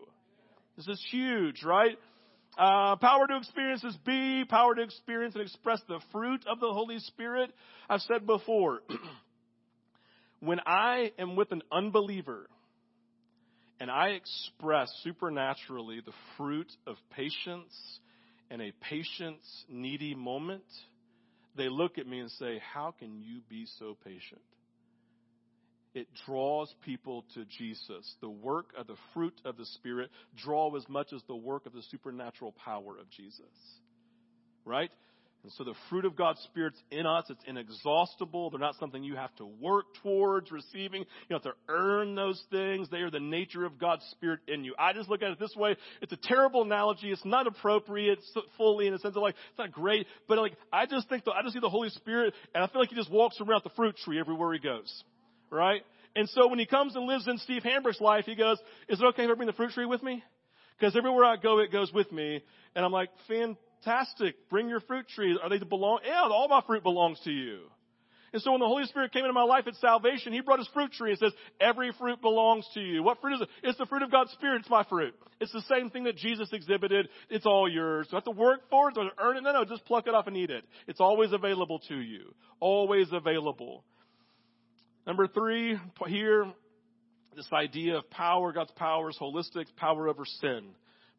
This 0.78 0.88
is 0.88 1.04
huge, 1.10 1.64
right? 1.64 1.98
Uh, 2.56 2.96
power 2.98 3.26
to 3.26 3.38
experience 3.38 3.84
is 3.84 3.98
B, 4.06 4.44
power 4.48 4.76
to 4.76 4.82
experience 4.84 5.34
and 5.34 5.44
express 5.44 5.82
the 5.88 6.00
fruit 6.12 6.46
of 6.46 6.60
the 6.60 6.72
Holy 6.72 7.00
Spirit. 7.00 7.52
I've 7.90 8.02
said 8.02 8.28
before, 8.28 8.82
when 10.44 10.60
I 10.66 11.12
am 11.18 11.36
with 11.36 11.52
an 11.52 11.62
unbeliever 11.72 12.48
and 13.80 13.90
I 13.90 14.10
express 14.10 14.92
supernaturally 15.04 16.02
the 16.06 16.14
fruit 16.38 16.72
of 16.86 16.96
patience 17.16 17.74
in 18.52 18.62
a 18.62 18.72
patience 18.82 19.66
needy 19.70 20.16
moment, 20.16 20.64
they 21.56 21.70
look 21.70 21.98
at 21.98 22.08
me 22.08 22.20
and 22.20 22.32
say, 22.32 22.62
How 22.74 22.94
can 22.98 23.22
you 23.22 23.42
be 23.50 23.66
so 23.80 23.98
patient? 24.04 24.42
it 25.94 26.08
draws 26.26 26.74
people 26.84 27.24
to 27.36 27.46
Jesus. 27.46 28.16
The 28.22 28.30
work 28.30 28.72
of 28.78 28.88
the 28.88 28.96
fruit 29.14 29.40
of 29.46 29.58
the 29.58 29.66
Spirit 29.66 30.10
draw 30.36 30.76
as 30.76 30.88
much 30.90 31.14
as 31.14 31.22
the 31.28 31.36
work 31.36 31.66
of 31.66 31.74
the 31.74 31.84
supernatural 31.92 32.54
power 32.66 32.98
of 32.98 33.10
Jesus. 33.12 33.46
Right? 34.66 34.90
And 35.44 35.52
so 35.54 35.66
the 35.66 35.74
fruit 35.90 36.06
of 36.06 36.16
God's 36.16 36.40
Spirit's 36.44 36.82
in 36.90 37.06
us. 37.06 37.26
It's 37.30 37.44
inexhaustible. 37.46 38.50
They're 38.50 38.60
not 38.60 38.76
something 38.80 39.04
you 39.04 39.18
have 39.18 39.36
to 39.36 39.46
work 39.46 39.88
towards 40.02 40.52
receiving. 40.52 41.02
You 41.30 41.34
have 41.34 41.44
to 41.44 41.54
earn 41.68 42.16
those 42.16 42.42
things. 42.50 42.90
They 42.90 43.00
are 43.00 43.12
the 43.12 43.20
nature 43.20 43.66
of 43.66 43.78
God's 43.78 44.06
Spirit 44.12 44.40
in 44.48 44.64
you. 44.64 44.74
I 44.80 44.94
just 44.94 45.10
look 45.10 45.22
at 45.22 45.32
it 45.32 45.40
this 45.40 45.54
way. 45.56 45.76
It's 46.02 46.14
a 46.14 46.18
terrible 46.22 46.64
analogy. 46.64 47.12
It's 47.12 47.26
not 47.26 47.46
appropriate 47.46 48.20
fully 48.58 48.88
in 48.88 48.94
a 48.94 49.00
sense 49.00 49.18
of 49.18 49.22
like, 49.22 49.36
it's 49.50 49.60
not 49.60 49.74
great, 49.74 50.08
but 50.30 50.38
like, 50.38 50.54
I 50.72 50.86
just 50.86 51.10
think, 51.10 51.26
the, 51.26 51.32
I 51.32 51.42
just 51.42 51.54
see 51.54 51.60
the 51.60 51.70
Holy 51.70 51.90
Spirit 51.90 52.34
and 52.56 52.64
I 52.64 52.68
feel 52.68 52.80
like 52.80 52.90
he 52.90 52.96
just 52.96 53.12
walks 53.12 53.42
around 53.42 53.64
the 53.66 53.72
fruit 53.72 53.98
tree 53.98 54.20
everywhere 54.20 54.54
he 54.54 54.60
goes 54.60 55.04
right? 55.54 55.84
And 56.16 56.28
so 56.30 56.48
when 56.48 56.60
he 56.60 56.66
comes 56.66 56.96
and 56.96 57.06
lives 57.06 57.28
in 57.28 57.38
Steve 57.40 57.64
Hambrick's 57.64 58.02
life, 58.02 58.26
he 58.26 58.36
goes, 58.36 58.58
is 58.90 59.00
it 59.00 59.06
okay 59.06 59.24
if 59.24 59.32
I 59.32 59.36
bring 59.36 59.48
the 59.48 59.54
fruit 59.54 59.72
tree 59.72 59.86
with 59.86 60.04
me? 60.04 60.24
Because 60.78 60.96
everywhere 60.96 61.26
I 61.26 61.38
go, 61.38 61.60
it 61.60 61.72
goes 61.72 61.92
with 61.94 62.12
me. 62.12 62.44
And 62.76 62.84
I'm 62.84 62.92
like, 62.92 63.10
fantastic. 63.28 63.64
Bring 64.50 64.70
your 64.70 64.82
fruit 64.82 65.08
trees. 65.10 65.38
Are 65.42 65.50
they 65.50 65.60
to 65.60 65.66
belong? 65.66 66.00
Yeah, 66.06 66.22
all 66.24 66.48
my 66.48 66.62
fruit 66.66 66.84
belongs 66.84 67.20
to 67.26 67.32
you. 67.32 67.60
And 68.34 68.42
so 68.42 68.52
when 68.52 68.62
the 68.62 68.68
Holy 68.68 68.86
Spirit 68.86 69.14
came 69.14 69.24
into 69.24 69.34
my 69.34 69.44
life 69.44 69.68
at 69.68 69.76
salvation, 69.76 70.34
He 70.34 70.42
brought 70.42 70.58
His 70.58 70.68
fruit 70.74 70.92
tree 70.92 71.12
and 71.12 71.20
says, 71.20 71.34
every 71.62 71.92
fruit 72.00 72.20
belongs 72.20 72.68
to 72.74 72.80
you. 72.80 73.04
What 73.04 73.22
fruit 73.22 73.36
is 73.36 73.42
it? 73.42 73.50
It's 73.62 73.78
the 73.78 73.86
fruit 73.86 74.02
of 74.02 74.10
God's 74.10 74.32
Spirit. 74.32 74.62
It's 74.62 74.70
my 74.72 74.84
fruit. 74.86 75.14
It's 75.40 75.52
the 75.52 75.62
same 75.70 75.92
thing 75.92 76.06
that 76.06 76.18
Jesus 76.18 76.50
exhibited. 76.52 77.10
It's 77.30 77.46
all 77.46 77.70
yours. 77.70 78.08
Do 78.10 78.16
I 78.16 78.18
have 78.18 78.24
to 78.26 78.32
work 78.32 78.62
for 78.72 78.90
it? 78.90 78.96
Do 78.96 79.02
I 79.02 79.04
have 79.04 79.16
to 79.16 79.24
earn 79.24 79.38
it? 79.38 79.44
No, 79.44 79.54
no, 79.54 79.66
just 79.66 79.86
pluck 79.86 80.08
it 80.08 80.16
off 80.16 80.26
and 80.26 80.36
eat 80.36 80.50
it. 80.50 80.64
It's 80.88 81.00
always 81.00 81.32
available 81.32 81.78
to 81.90 81.96
you. 81.96 82.34
Always 82.60 83.08
available. 83.12 83.84
Number 85.06 85.28
three, 85.28 85.78
here, 86.08 86.48
this 87.36 87.48
idea 87.54 87.98
of 87.98 88.10
power, 88.10 88.52
God's 88.52 88.72
power 88.72 89.12
is 89.12 89.18
holistic, 89.22 89.66
power 89.76 90.08
over 90.08 90.26
sin. 90.26 90.70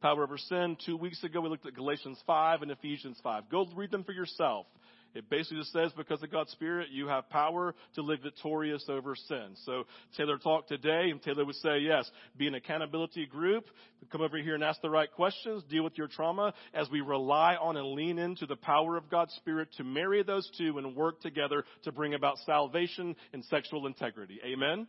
Power 0.04 0.22
over 0.22 0.36
sin. 0.36 0.76
Two 0.84 0.98
weeks 0.98 1.24
ago, 1.24 1.40
we 1.40 1.48
looked 1.48 1.64
at 1.64 1.72
Galatians 1.72 2.22
5 2.26 2.60
and 2.60 2.70
Ephesians 2.70 3.18
5. 3.22 3.44
Go 3.50 3.66
read 3.74 3.90
them 3.90 4.04
for 4.04 4.12
yourself. 4.12 4.66
It 5.14 5.30
basically 5.30 5.60
just 5.60 5.72
says 5.72 5.92
because 5.96 6.22
of 6.22 6.30
God's 6.30 6.50
Spirit, 6.50 6.90
you 6.90 7.08
have 7.08 7.30
power 7.30 7.74
to 7.94 8.02
live 8.02 8.20
victorious 8.20 8.84
over 8.90 9.16
sin. 9.16 9.54
So 9.64 9.84
Taylor 10.14 10.36
talked 10.36 10.68
today, 10.68 11.08
and 11.10 11.22
Taylor 11.22 11.46
would 11.46 11.54
say, 11.54 11.78
yes, 11.78 12.10
be 12.36 12.46
an 12.46 12.54
accountability 12.54 13.24
group, 13.24 13.64
come 14.12 14.20
over 14.20 14.36
here 14.36 14.54
and 14.54 14.62
ask 14.62 14.82
the 14.82 14.90
right 14.90 15.10
questions, 15.10 15.62
deal 15.70 15.84
with 15.84 15.96
your 15.96 16.08
trauma 16.08 16.52
as 16.74 16.90
we 16.90 17.00
rely 17.00 17.56
on 17.56 17.78
and 17.78 17.92
lean 17.92 18.18
into 18.18 18.44
the 18.44 18.56
power 18.56 18.98
of 18.98 19.08
God's 19.08 19.32
Spirit 19.36 19.70
to 19.78 19.84
marry 19.84 20.22
those 20.22 20.50
two 20.58 20.76
and 20.76 20.94
work 20.94 21.22
together 21.22 21.64
to 21.84 21.92
bring 21.92 22.12
about 22.12 22.36
salvation 22.44 23.16
and 23.32 23.42
sexual 23.46 23.86
integrity. 23.86 24.38
Amen? 24.44 24.86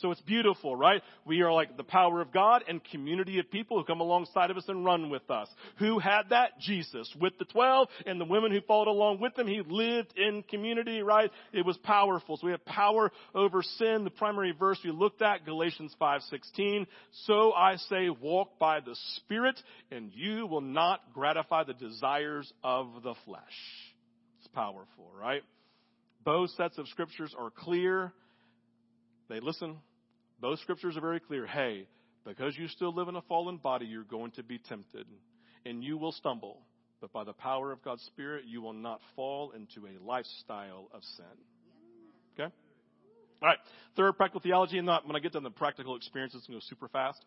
So 0.00 0.10
it's 0.10 0.20
beautiful, 0.22 0.74
right? 0.74 1.02
We 1.26 1.42
are 1.42 1.52
like 1.52 1.76
the 1.76 1.84
power 1.84 2.20
of 2.20 2.32
God 2.32 2.64
and 2.66 2.82
community 2.82 3.38
of 3.38 3.50
people 3.50 3.78
who 3.78 3.84
come 3.84 4.00
alongside 4.00 4.50
of 4.50 4.56
us 4.56 4.64
and 4.68 4.84
run 4.84 5.10
with 5.10 5.30
us. 5.30 5.48
Who 5.78 5.98
had 5.98 6.30
that? 6.30 6.58
Jesus. 6.60 7.14
With 7.20 7.38
the 7.38 7.44
twelve 7.44 7.88
and 8.06 8.20
the 8.20 8.24
women 8.24 8.52
who 8.52 8.60
followed 8.62 8.88
along 8.88 9.20
with 9.20 9.38
him, 9.38 9.46
he 9.46 9.62
lived 9.66 10.14
in 10.16 10.44
community, 10.44 11.02
right? 11.02 11.30
It 11.52 11.66
was 11.66 11.76
powerful. 11.78 12.36
So 12.36 12.46
we 12.46 12.52
have 12.52 12.64
power 12.64 13.12
over 13.34 13.62
sin. 13.62 14.04
The 14.04 14.10
primary 14.10 14.52
verse 14.52 14.78
we 14.82 14.90
looked 14.90 15.20
at, 15.20 15.44
Galatians 15.44 15.94
5:16. 16.00 16.86
So 17.26 17.52
I 17.52 17.76
say, 17.76 18.08
walk 18.08 18.58
by 18.58 18.80
the 18.80 18.96
Spirit, 19.16 19.60
and 19.90 20.10
you 20.14 20.46
will 20.46 20.62
not 20.62 21.12
gratify 21.12 21.64
the 21.64 21.74
desires 21.74 22.50
of 22.64 23.02
the 23.02 23.14
flesh. 23.26 23.42
It's 24.38 24.48
powerful, 24.48 25.10
right? 25.18 25.42
Both 26.24 26.50
sets 26.50 26.78
of 26.78 26.88
scriptures 26.88 27.34
are 27.38 27.50
clear 27.50 28.12
they 29.32 29.40
listen. 29.40 29.76
Both 30.40 30.60
scriptures 30.60 30.96
are 30.96 31.00
very 31.00 31.20
clear. 31.20 31.46
Hey, 31.46 31.86
because 32.26 32.56
you 32.56 32.68
still 32.68 32.94
live 32.94 33.08
in 33.08 33.16
a 33.16 33.22
fallen 33.22 33.56
body, 33.56 33.86
you're 33.86 34.04
going 34.04 34.32
to 34.32 34.42
be 34.42 34.58
tempted 34.58 35.06
and 35.64 35.82
you 35.82 35.96
will 35.96 36.12
stumble. 36.12 36.60
But 37.00 37.12
by 37.12 37.24
the 37.24 37.32
power 37.32 37.72
of 37.72 37.82
God's 37.82 38.02
Spirit, 38.02 38.44
you 38.46 38.60
will 38.60 38.72
not 38.72 39.00
fall 39.16 39.52
into 39.52 39.88
a 39.88 40.04
lifestyle 40.04 40.88
of 40.92 41.02
sin. 41.16 41.24
Okay? 42.34 42.52
All 43.42 43.48
right. 43.48 43.58
Third, 43.96 44.16
practical 44.16 44.40
theology. 44.40 44.78
And 44.78 44.86
not, 44.86 45.06
when 45.06 45.16
I 45.16 45.18
get 45.18 45.32
to 45.32 45.40
the 45.40 45.50
practical 45.50 45.96
experience, 45.96 46.34
it's 46.34 46.46
going 46.46 46.60
to 46.60 46.64
go 46.64 46.68
super 46.68 46.88
fast. 46.88 47.18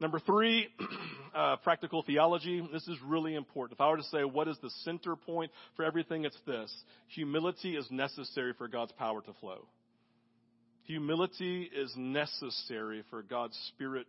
Number 0.00 0.18
three, 0.18 0.68
uh, 1.34 1.56
practical 1.56 2.02
theology. 2.02 2.66
This 2.72 2.86
is 2.88 2.98
really 3.06 3.34
important. 3.34 3.78
If 3.78 3.80
I 3.80 3.88
were 3.88 3.96
to 3.96 4.02
say 4.04 4.24
what 4.24 4.48
is 4.48 4.58
the 4.60 4.70
center 4.82 5.16
point 5.16 5.52
for 5.76 5.84
everything, 5.84 6.24
it's 6.24 6.38
this. 6.46 6.74
Humility 7.14 7.76
is 7.76 7.86
necessary 7.90 8.52
for 8.58 8.68
God's 8.68 8.92
power 8.92 9.22
to 9.22 9.32
flow. 9.40 9.66
Humility 10.84 11.70
is 11.74 11.92
necessary 11.96 13.02
for 13.10 13.22
God's 13.22 13.58
Spirit 13.68 14.06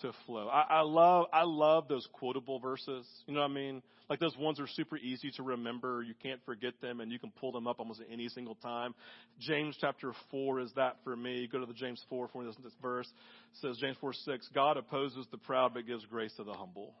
to 0.00 0.12
flow. 0.26 0.48
I, 0.48 0.62
I, 0.62 0.80
love 0.80 1.26
I 1.32 1.44
love 1.44 1.86
those 1.86 2.08
quotable 2.12 2.58
verses. 2.58 3.06
You 3.26 3.34
know 3.34 3.40
what 3.40 3.50
I 3.50 3.54
mean? 3.54 3.82
Like 4.10 4.18
those 4.18 4.36
ones 4.36 4.58
are 4.58 4.66
super 4.66 4.96
easy 4.96 5.30
to 5.36 5.42
remember. 5.42 6.02
You 6.02 6.14
can't 6.20 6.40
forget 6.44 6.74
them, 6.82 7.00
and 7.00 7.12
you 7.12 7.18
can 7.18 7.30
pull 7.40 7.52
them 7.52 7.66
up 7.66 7.78
almost 7.78 8.00
any 8.10 8.28
single 8.28 8.56
time. 8.56 8.94
James 9.38 9.76
chapter 9.80 10.12
four 10.30 10.60
is 10.60 10.70
that 10.76 10.96
for 11.04 11.14
me. 11.14 11.48
Go 11.50 11.60
to 11.60 11.66
the 11.66 11.72
James 11.72 12.02
four 12.10 12.28
for 12.28 12.44
this, 12.44 12.56
this 12.64 12.72
verse. 12.82 13.06
It 13.06 13.58
says 13.60 13.78
James 13.78 13.96
four 14.00 14.12
six. 14.12 14.48
God 14.52 14.76
opposes 14.76 15.26
the 15.30 15.38
proud, 15.38 15.72
but 15.72 15.86
gives 15.86 16.04
grace 16.06 16.32
to 16.36 16.44
the 16.44 16.52
humble. 16.52 16.94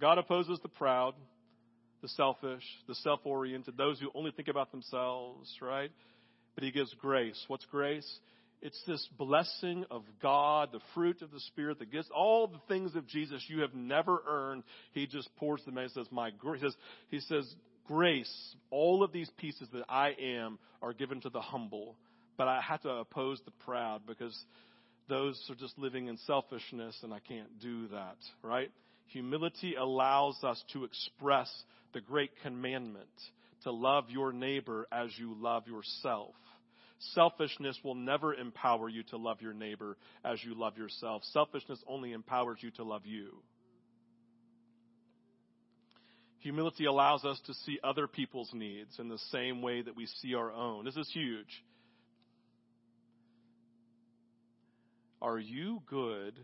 God 0.00 0.18
opposes 0.18 0.58
the 0.62 0.68
proud, 0.68 1.14
the 2.02 2.08
selfish, 2.08 2.64
the 2.88 2.94
self-oriented, 2.96 3.76
those 3.76 4.00
who 4.00 4.10
only 4.14 4.32
think 4.32 4.48
about 4.48 4.72
themselves. 4.72 5.48
Right? 5.62 5.92
But 6.54 6.64
he 6.64 6.70
gives 6.70 6.94
grace. 6.94 7.42
What's 7.48 7.66
grace? 7.66 8.08
It's 8.62 8.80
this 8.86 9.06
blessing 9.16 9.86
of 9.90 10.02
God, 10.20 10.68
the 10.72 10.80
fruit 10.94 11.22
of 11.22 11.30
the 11.30 11.40
Spirit, 11.40 11.78
the 11.78 11.86
gifts, 11.86 12.10
all 12.14 12.46
the 12.46 12.60
things 12.68 12.94
of 12.94 13.06
Jesus 13.06 13.42
you 13.48 13.62
have 13.62 13.74
never 13.74 14.22
earned. 14.28 14.64
He 14.92 15.06
just 15.06 15.34
pours 15.36 15.64
them 15.64 15.78
in 15.78 15.84
and 15.84 15.92
says, 15.92 16.06
My 16.10 16.30
grace. 16.30 16.60
He 16.60 16.66
says, 16.66 16.76
he 17.10 17.20
says, 17.20 17.54
grace, 17.86 18.54
all 18.70 19.02
of 19.02 19.12
these 19.12 19.30
pieces 19.38 19.68
that 19.72 19.84
I 19.88 20.10
am 20.20 20.58
are 20.82 20.92
given 20.92 21.20
to 21.22 21.30
the 21.30 21.40
humble. 21.40 21.96
But 22.36 22.48
I 22.48 22.60
have 22.60 22.82
to 22.82 22.90
oppose 22.90 23.40
the 23.44 23.50
proud 23.64 24.02
because 24.06 24.38
those 25.08 25.42
are 25.50 25.56
just 25.56 25.78
living 25.78 26.06
in 26.06 26.16
selfishness 26.18 26.96
and 27.02 27.12
I 27.12 27.18
can't 27.18 27.58
do 27.60 27.88
that, 27.88 28.16
right? 28.42 28.70
Humility 29.08 29.74
allows 29.74 30.42
us 30.44 30.62
to 30.72 30.84
express 30.84 31.50
the 31.92 32.00
great 32.00 32.30
commandment 32.42 33.08
to 33.64 33.70
love 33.72 34.04
your 34.08 34.32
neighbor 34.32 34.86
as 34.92 35.10
you 35.18 35.34
love 35.38 35.66
yourself. 35.66 36.34
Selfishness 37.14 37.78
will 37.82 37.94
never 37.94 38.34
empower 38.34 38.88
you 38.88 39.02
to 39.04 39.16
love 39.16 39.40
your 39.40 39.54
neighbor 39.54 39.96
as 40.24 40.42
you 40.44 40.54
love 40.54 40.76
yourself. 40.76 41.22
Selfishness 41.32 41.78
only 41.86 42.12
empowers 42.12 42.58
you 42.60 42.70
to 42.72 42.84
love 42.84 43.06
you. 43.06 43.30
Humility 46.40 46.86
allows 46.86 47.24
us 47.24 47.40
to 47.46 47.54
see 47.54 47.78
other 47.84 48.06
people's 48.06 48.50
needs 48.52 48.98
in 48.98 49.08
the 49.08 49.18
same 49.30 49.60
way 49.62 49.82
that 49.82 49.96
we 49.96 50.06
see 50.06 50.34
our 50.34 50.50
own. 50.52 50.84
This 50.84 50.96
is 50.96 51.08
huge. 51.12 51.62
Are 55.22 55.38
you 55.38 55.82
good 55.86 56.34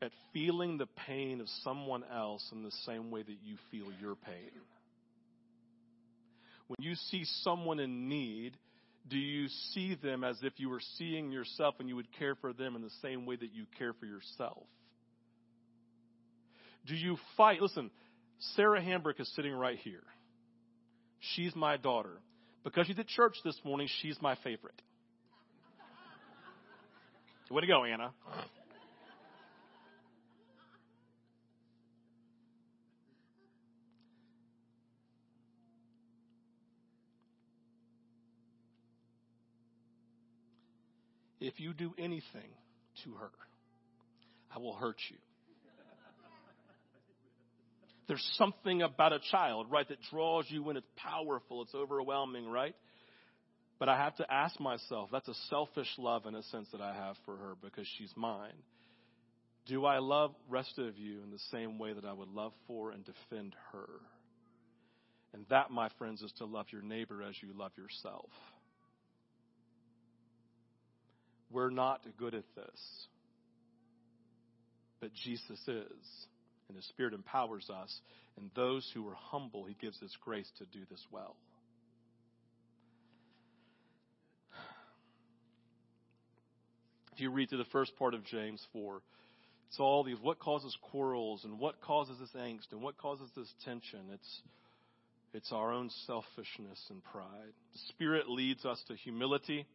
at 0.00 0.10
feeling 0.32 0.78
the 0.78 0.88
pain 1.06 1.40
of 1.40 1.48
someone 1.62 2.02
else 2.10 2.46
in 2.50 2.62
the 2.62 2.72
same 2.86 3.10
way 3.10 3.22
that 3.22 3.36
you 3.44 3.56
feel 3.70 3.92
your 4.00 4.14
pain? 4.14 4.50
When 6.76 6.88
you 6.88 6.94
see 6.94 7.24
someone 7.42 7.80
in 7.80 8.08
need, 8.08 8.56
do 9.08 9.18
you 9.18 9.48
see 9.72 9.94
them 9.94 10.24
as 10.24 10.38
if 10.42 10.54
you 10.56 10.70
were 10.70 10.80
seeing 10.96 11.30
yourself 11.30 11.76
and 11.78 11.88
you 11.88 11.96
would 11.96 12.10
care 12.18 12.34
for 12.34 12.52
them 12.52 12.74
in 12.74 12.82
the 12.82 12.90
same 13.02 13.26
way 13.26 13.36
that 13.36 13.52
you 13.52 13.66
care 13.78 13.92
for 13.92 14.06
yourself? 14.06 14.64
Do 16.86 16.94
you 16.94 17.16
fight? 17.36 17.60
Listen, 17.60 17.90
Sarah 18.56 18.80
Hambrick 18.80 19.20
is 19.20 19.30
sitting 19.34 19.52
right 19.52 19.78
here. 19.78 20.02
She's 21.34 21.54
my 21.54 21.76
daughter. 21.76 22.18
Because 22.64 22.86
she's 22.86 22.98
at 22.98 23.08
church 23.08 23.36
this 23.44 23.58
morning, 23.64 23.88
she's 24.00 24.16
my 24.20 24.36
favorite. 24.42 24.80
Way 27.50 27.60
to 27.60 27.66
go, 27.66 27.84
Anna. 27.84 28.10
If 41.46 41.60
you 41.60 41.72
do 41.72 41.92
anything 41.98 42.50
to 43.04 43.14
her, 43.14 43.30
I 44.54 44.58
will 44.58 44.74
hurt 44.74 44.96
you. 45.10 45.16
There's 48.06 48.24
something 48.36 48.82
about 48.82 49.12
a 49.14 49.18
child, 49.30 49.70
right, 49.70 49.88
that 49.88 49.98
draws 50.10 50.44
you 50.48 50.68
in. 50.68 50.76
It's 50.76 50.86
powerful. 50.96 51.62
It's 51.62 51.74
overwhelming, 51.74 52.46
right? 52.46 52.74
But 53.78 53.88
I 53.88 53.96
have 53.96 54.14
to 54.16 54.30
ask 54.30 54.60
myself, 54.60 55.08
that's 55.10 55.28
a 55.28 55.34
selfish 55.48 55.88
love 55.98 56.26
in 56.26 56.34
a 56.34 56.42
sense 56.44 56.68
that 56.72 56.80
I 56.80 56.94
have 56.94 57.16
for 57.24 57.36
her 57.36 57.54
because 57.62 57.86
she's 57.98 58.12
mine. 58.14 58.52
Do 59.66 59.86
I 59.86 59.98
love 59.98 60.34
rest 60.50 60.78
of 60.78 60.98
you 60.98 61.22
in 61.22 61.30
the 61.30 61.38
same 61.50 61.78
way 61.78 61.94
that 61.94 62.04
I 62.04 62.12
would 62.12 62.28
love 62.28 62.52
for 62.66 62.90
and 62.90 63.04
defend 63.04 63.56
her? 63.72 63.88
And 65.32 65.46
that, 65.48 65.70
my 65.70 65.88
friends, 65.98 66.20
is 66.22 66.32
to 66.38 66.44
love 66.44 66.66
your 66.70 66.82
neighbor 66.82 67.22
as 67.22 67.34
you 67.42 67.48
love 67.56 67.72
yourself. 67.76 68.28
We're 71.50 71.70
not 71.70 72.00
good 72.18 72.34
at 72.34 72.44
this. 72.54 73.06
But 75.00 75.12
Jesus 75.14 75.60
is. 75.66 76.26
And 76.68 76.76
His 76.76 76.86
Spirit 76.86 77.14
empowers 77.14 77.68
us. 77.70 78.00
And 78.36 78.50
those 78.56 78.90
who 78.94 79.06
are 79.08 79.16
humble, 79.16 79.64
He 79.64 79.76
gives 79.80 80.02
us 80.02 80.10
grace 80.24 80.50
to 80.58 80.64
do 80.66 80.84
this 80.90 81.04
well. 81.10 81.36
If 87.14 87.20
you 87.20 87.30
read 87.30 87.48
through 87.48 87.58
the 87.58 87.64
first 87.66 87.96
part 87.96 88.12
of 88.14 88.24
James 88.24 88.60
4, 88.72 89.00
it's 89.68 89.78
all 89.78 90.02
these 90.02 90.18
what 90.20 90.40
causes 90.40 90.76
quarrels 90.90 91.44
and 91.44 91.60
what 91.60 91.80
causes 91.80 92.18
this 92.18 92.30
angst 92.36 92.72
and 92.72 92.80
what 92.80 92.98
causes 92.98 93.30
this 93.36 93.52
tension. 93.64 94.00
It's 94.12 94.40
it's 95.32 95.52
our 95.52 95.72
own 95.72 95.90
selfishness 96.06 96.80
and 96.90 97.02
pride. 97.04 97.52
The 97.72 97.78
Spirit 97.88 98.28
leads 98.28 98.64
us 98.64 98.82
to 98.88 98.94
humility. 98.94 99.66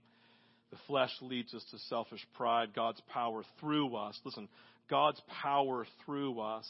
The 0.72 0.78
flesh 0.88 1.12
leads 1.22 1.54
us 1.54 1.66
to 1.72 1.80
selfish 1.90 2.26
pride. 2.36 2.70
God's 2.76 3.02
power 3.12 3.44
through 3.60 3.96
us. 3.96 4.20
Listen, 4.24 4.48
God's 4.90 5.22
power 5.42 5.86
through 6.06 6.40
us 6.40 6.68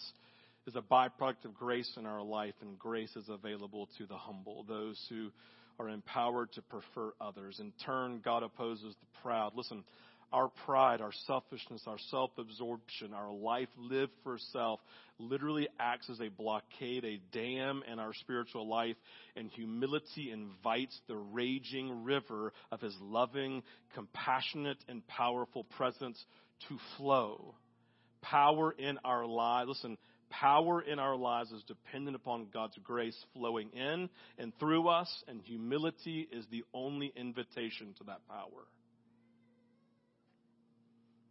is 0.68 0.76
a 0.76 0.82
byproduct 0.82 1.46
of 1.46 1.54
grace 1.56 1.92
in 1.98 2.06
our 2.06 2.22
life, 2.22 2.54
and 2.62 2.78
grace 2.78 3.16
is 3.16 3.28
available 3.30 3.90
to 3.98 4.06
the 4.06 4.18
humble, 4.18 4.64
those 4.68 5.00
who 5.10 5.30
are 5.80 5.90
empowered 5.90 6.52
to 6.54 6.62
prefer 6.62 7.12
others. 7.20 7.60
In 7.60 7.72
turn, 7.86 8.22
God 8.24 8.44
opposes 8.44 8.94
the 9.00 9.22
proud. 9.22 9.54
Listen, 9.56 9.84
our 10.32 10.50
pride, 10.66 11.02
our 11.02 11.12
selfishness, 11.26 11.84
our 11.88 11.98
self 12.10 12.32
absorption, 12.38 13.14
our 13.14 13.32
life 13.32 13.70
lived 13.78 14.12
for 14.24 14.38
self 14.52 14.80
literally 15.20 15.68
acts 15.80 16.10
as 16.10 16.20
a 16.22 16.30
blockade, 16.30 17.04
a 17.04 17.20
dam 17.34 17.84
in 17.92 18.00
our 18.00 18.14
spiritual 18.14 18.68
life, 18.68 18.96
and 19.36 19.50
humility 19.52 20.32
invites 20.32 20.98
the 21.08 21.18
raging 21.18 22.04
river 22.04 22.54
of 22.72 22.82
His 22.82 22.96
loving, 23.02 23.64
compassionate, 23.94 24.78
and 24.88 25.06
powerful 25.08 25.64
presence 25.64 26.24
to 26.68 26.78
flow. 26.98 27.56
Power 28.22 28.72
in 28.72 28.98
our 29.04 29.26
lives, 29.26 29.70
listen, 29.70 29.98
Power 30.30 30.82
in 30.82 31.00
our 31.00 31.16
lives 31.16 31.52
is 31.52 31.64
dependent 31.64 32.16
upon 32.16 32.48
God's 32.54 32.78
grace 32.84 33.18
flowing 33.34 33.72
in 33.72 34.10
and 34.38 34.54
through 34.60 34.88
us, 34.88 35.10
and 35.28 35.42
humility 35.42 36.28
is 36.32 36.46
the 36.52 36.64
only 36.74 37.12
invitation 37.16 37.96
to 37.98 38.04
that 38.06 38.20
power. 38.28 38.68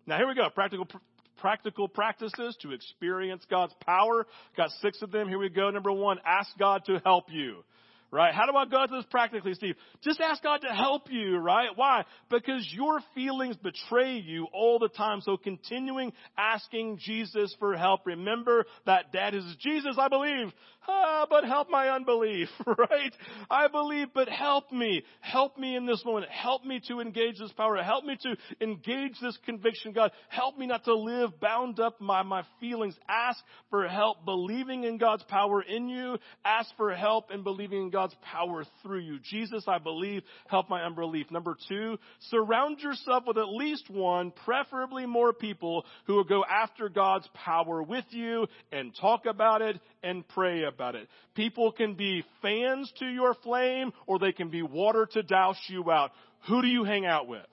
Now, 0.09 0.17
here 0.17 0.27
we 0.27 0.35
go. 0.35 0.49
Practical, 0.49 0.89
practical 1.37 1.87
practices 1.87 2.57
to 2.63 2.73
experience 2.73 3.45
God's 3.51 3.75
power. 3.85 4.27
Got 4.57 4.71
six 4.81 5.03
of 5.03 5.13
them. 5.13 5.29
Here 5.29 5.39
we 5.39 5.51
go. 5.51 5.69
Number 5.69 5.93
one, 5.93 6.19
ask 6.27 6.49
God 6.59 6.87
to 6.87 6.99
help 7.05 7.27
you 7.31 7.63
right? 8.11 8.33
How 8.33 8.47
do 8.47 8.57
I 8.57 8.65
go 8.65 8.87
through 8.87 8.99
this 8.99 9.07
practically, 9.11 9.55
Steve? 9.55 9.75
Just 10.03 10.21
ask 10.21 10.43
God 10.43 10.63
to 10.63 10.75
help 10.75 11.11
you, 11.11 11.37
right? 11.37 11.69
Why? 11.75 12.05
Because 12.31 12.67
your 12.73 13.01
feelings 13.15 13.57
betray 13.57 14.19
you 14.19 14.47
all 14.53 14.79
the 14.79 14.89
time. 14.89 15.21
So 15.21 15.37
continuing 15.37 16.13
asking 16.37 16.99
Jesus 17.01 17.55
for 17.59 17.77
help. 17.77 18.07
Remember 18.07 18.65
that 18.87 19.13
dad 19.13 19.35
is 19.35 19.45
Jesus, 19.61 19.97
I 19.99 20.09
believe. 20.09 20.53
Ah, 20.91 21.27
but 21.29 21.45
help 21.45 21.69
my 21.69 21.91
unbelief, 21.91 22.49
right? 22.67 23.15
I 23.51 23.69
believe, 23.69 24.09
but 24.15 24.27
help 24.29 24.73
me. 24.73 25.03
Help 25.21 25.59
me 25.59 25.77
in 25.77 25.85
this 25.85 26.03
moment. 26.03 26.31
Help 26.31 26.65
me 26.65 26.81
to 26.89 27.01
engage 27.01 27.39
this 27.39 27.53
power. 27.53 27.77
Help 27.83 28.05
me 28.05 28.17
to 28.23 28.37
engage 28.63 29.13
this 29.21 29.37
conviction, 29.45 29.93
God. 29.93 30.13
Help 30.29 30.57
me 30.57 30.67
not 30.67 30.85
to 30.85 30.95
live 30.95 31.39
bound 31.41 31.79
up 31.79 31.99
by 32.01 32.23
my 32.23 32.43
feelings. 32.59 32.97
Ask 33.07 33.39
for 33.69 33.87
help 33.87 34.25
believing 34.25 34.85
in 34.85 34.97
God's 34.97 35.25
power 35.25 35.61
in 35.61 35.91
you. 35.91 36.17
Ask 36.43 36.71
for 36.79 36.95
help 36.95 37.27
and 37.31 37.45
believing 37.45 37.83
in 37.83 37.91
God's 37.91 38.17
power 38.23 38.65
through 38.83 39.01
you. 39.01 39.19
Jesus, 39.23 39.65
I 39.69 39.79
believe, 39.79 40.23
help 40.47 40.71
my 40.71 40.83
unbelief. 40.83 41.31
Number 41.31 41.55
two, 41.69 41.99
surround 42.31 42.81
yourself 42.81 43.25
with 43.27 43.37
at 43.37 43.49
least 43.49 43.91
one, 43.91 44.33
preferably 44.47 45.05
more 45.05 45.35
people 45.35 45.85
who 46.07 46.15
will 46.15 46.25
go 46.25 46.45
after 46.49 46.89
God's 46.89 47.29
power 47.35 47.83
with 47.83 48.07
you 48.09 48.47
and 48.73 48.97
talk 48.99 49.27
about 49.27 49.61
it 49.61 49.79
and 50.03 50.27
pray 50.29 50.63
about 50.65 50.78
it. 50.95 51.09
People 51.35 51.73
can 51.73 51.95
be 51.95 52.25
fans 52.43 52.93
to 52.99 53.07
your 53.07 53.35
flame 53.35 53.93
or 54.07 54.19
they 54.19 54.33
can 54.33 54.49
be 54.49 54.63
water 54.63 55.07
to 55.13 55.23
douse 55.23 55.61
you 55.69 55.91
out. 55.91 56.11
Who 56.49 56.63
do 56.63 56.69
you 56.69 56.85
hang 56.85 57.07
out 57.07 57.29
with? 57.29 57.47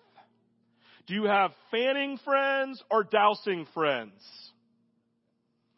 Do 1.07 1.13
you 1.13 1.25
have 1.25 1.51
fanning 1.71 2.17
friends 2.23 2.81
or 2.89 3.03
dousing 3.03 3.67
friends? 3.73 4.13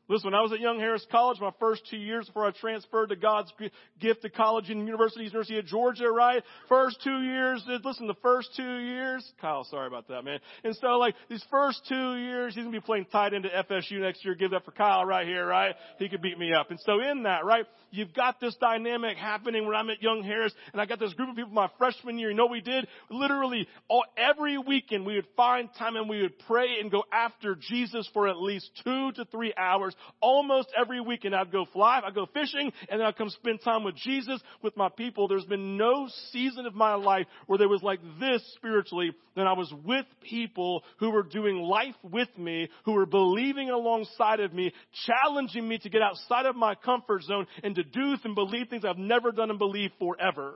Listen, 0.10 0.28
when 0.32 0.40
I 0.40 0.42
was 0.42 0.54
at 0.54 0.62
Young 0.62 0.80
Harris 0.80 1.06
College, 1.12 1.40
my 1.42 1.52
first 1.60 1.82
two 1.90 1.98
years 1.98 2.28
before 2.28 2.46
I 2.46 2.52
transferred 2.52 3.08
to 3.08 3.18
God's 3.18 3.52
gift 4.00 4.22
to 4.22 4.30
college 4.30 4.70
and 4.70 4.88
university, 4.88 5.26
University 5.26 5.60
of 5.60 5.66
Georgia, 5.66 6.10
right? 6.10 6.42
First 6.70 7.02
two 7.04 7.24
years, 7.24 7.62
listen, 7.84 8.08
the 8.08 8.14
first 8.22 8.50
two 8.56 8.78
years, 8.78 9.30
Kyle, 9.42 9.66
sorry 9.66 9.88
about 9.88 10.08
that, 10.08 10.24
man. 10.24 10.40
And 10.64 10.74
so 10.78 10.98
like, 10.98 11.16
these 11.30 11.44
first 11.52 11.82
two 11.90 12.16
years, 12.16 12.56
he's 12.56 12.64
gonna 12.64 12.72
be 12.72 12.80
playing 12.80 13.08
tight 13.12 13.34
end 13.34 13.46
at 13.48 13.68
FSU 13.68 14.00
next 14.00 14.24
year. 14.24 14.34
Give 14.34 14.52
that 14.52 14.64
for 14.64 14.72
Kyle 14.72 15.04
right 15.04 15.28
here, 15.28 15.46
right? 15.46 15.76
He 16.00 16.08
could 16.08 16.22
beat 16.22 16.40
me 16.40 16.54
up. 16.54 16.72
And 16.72 16.80
so 16.86 17.02
in 17.02 17.24
that, 17.24 17.44
right, 17.44 17.66
you've 17.92 18.14
got 18.14 18.40
this 18.40 18.56
dynamic 18.62 19.18
happening 19.18 19.66
when 19.66 19.76
I'm 19.76 19.90
at 19.90 20.02
Young 20.02 20.24
Harris, 20.24 20.54
and 20.72 20.82
I 20.82 20.86
got 20.86 21.00
this 21.00 21.14
group 21.16 21.32
of 21.32 21.36
people 21.36 21.52
my 21.52 21.70
freshman 21.78 22.18
year. 22.18 22.30
You 22.30 22.36
know 22.36 22.46
what 22.46 22.54
we 22.54 22.62
did? 22.62 22.88
Literally, 23.10 23.68
all, 23.90 24.06
every 24.16 24.58
weekend 24.58 25.06
we 25.06 25.16
would 25.16 25.28
find 25.36 25.68
time 25.78 25.98
and 25.98 26.08
we 26.08 26.22
would 26.22 26.40
pray 26.48 26.80
and 26.80 26.90
go 26.90 27.04
after 27.12 27.56
Jesus 27.56 28.10
for 28.14 28.30
at 28.30 28.38
least 28.38 28.72
two 28.86 29.12
to 29.14 29.26
three 29.26 29.54
hours 29.58 29.96
almost 30.22 30.70
every 30.80 31.02
weekend. 31.02 31.36
I'd 31.36 31.52
go 31.52 31.66
fly, 31.72 32.02
I'd 32.06 32.16
go 32.16 32.26
fishing, 32.34 32.72
and 32.90 33.00
then 33.00 33.08
I'd 33.08 33.18
come 33.18 33.30
spend 33.30 33.62
time 33.64 33.84
with 33.84 33.96
Jesus, 33.96 34.42
with 34.62 34.76
my 34.76 34.90
people. 34.90 35.28
There's 35.28 35.46
been 35.46 35.78
no 35.78 36.08
season 36.32 36.66
of 36.66 36.76
my 36.76 36.96
life 36.96 37.28
where 37.46 37.58
there 37.58 37.70
was 37.70 37.84
like 37.84 38.00
this 38.20 38.42
spiritually 38.56 39.12
than 39.36 39.48
I 39.48 39.54
was 39.54 39.74
with 39.86 40.06
people 40.22 40.84
who 41.00 41.12
were 41.12 41.24
doing 41.24 41.58
life 41.58 41.96
with 42.04 42.30
me, 42.38 42.70
who 42.86 42.94
were 42.94 43.06
believing 43.06 43.70
alongside 43.70 44.40
of 44.40 44.54
me, 44.54 44.74
challenging 45.06 45.68
me 45.68 45.78
to 45.80 45.90
get 45.90 46.02
outside 46.02 46.46
of 46.46 46.56
my 46.56 46.76
comfort 46.76 47.24
zone 47.24 47.48
and 47.64 47.76
to 47.76 47.84
do 47.84 48.18
and 48.24 48.36
believe 48.36 48.70
things 48.70 48.86
I've 48.86 48.98
never 48.98 49.32
done 49.32 49.50
and 49.50 49.60
believed 49.60 49.94
forever. 50.00 50.56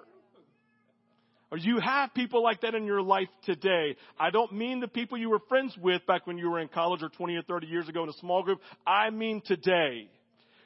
Or 1.52 1.58
you 1.58 1.80
have 1.80 2.14
people 2.14 2.42
like 2.42 2.62
that 2.62 2.76
in 2.76 2.86
your 2.86 3.02
life 3.02 3.28
today. 3.44 3.98
I 4.18 4.30
don't 4.30 4.54
mean 4.54 4.80
the 4.80 4.88
people 4.88 5.18
you 5.18 5.30
were 5.30 5.42
friends 5.50 5.76
with 5.82 6.06
back 6.06 6.26
when 6.26 6.38
you 6.38 6.50
were 6.50 6.60
in 6.60 6.70
college 6.70 7.04
or 7.04 7.10
20 7.10 7.36
or 7.36 7.42
30 7.42 7.68
years 7.68 7.90
ago 7.90 8.04
in 8.04 8.10
a 8.10 8.14
small 8.14 8.42
group. 8.42 8.62
I 8.88 9.10
mean 9.10 9.42
today. 9.46 10.08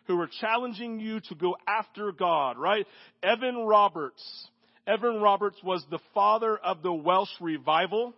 Who 0.05 0.19
are 0.21 0.29
challenging 0.39 0.99
you 0.99 1.19
to 1.21 1.35
go 1.35 1.57
after 1.67 2.11
God, 2.11 2.59
right? 2.59 2.85
Evan 3.23 3.65
Roberts. 3.65 4.47
Evan 4.85 5.19
Roberts 5.19 5.57
was 5.63 5.83
the 5.89 5.97
father 6.13 6.55
of 6.55 6.83
the 6.83 6.93
Welsh 6.93 7.31
revival. 7.41 8.13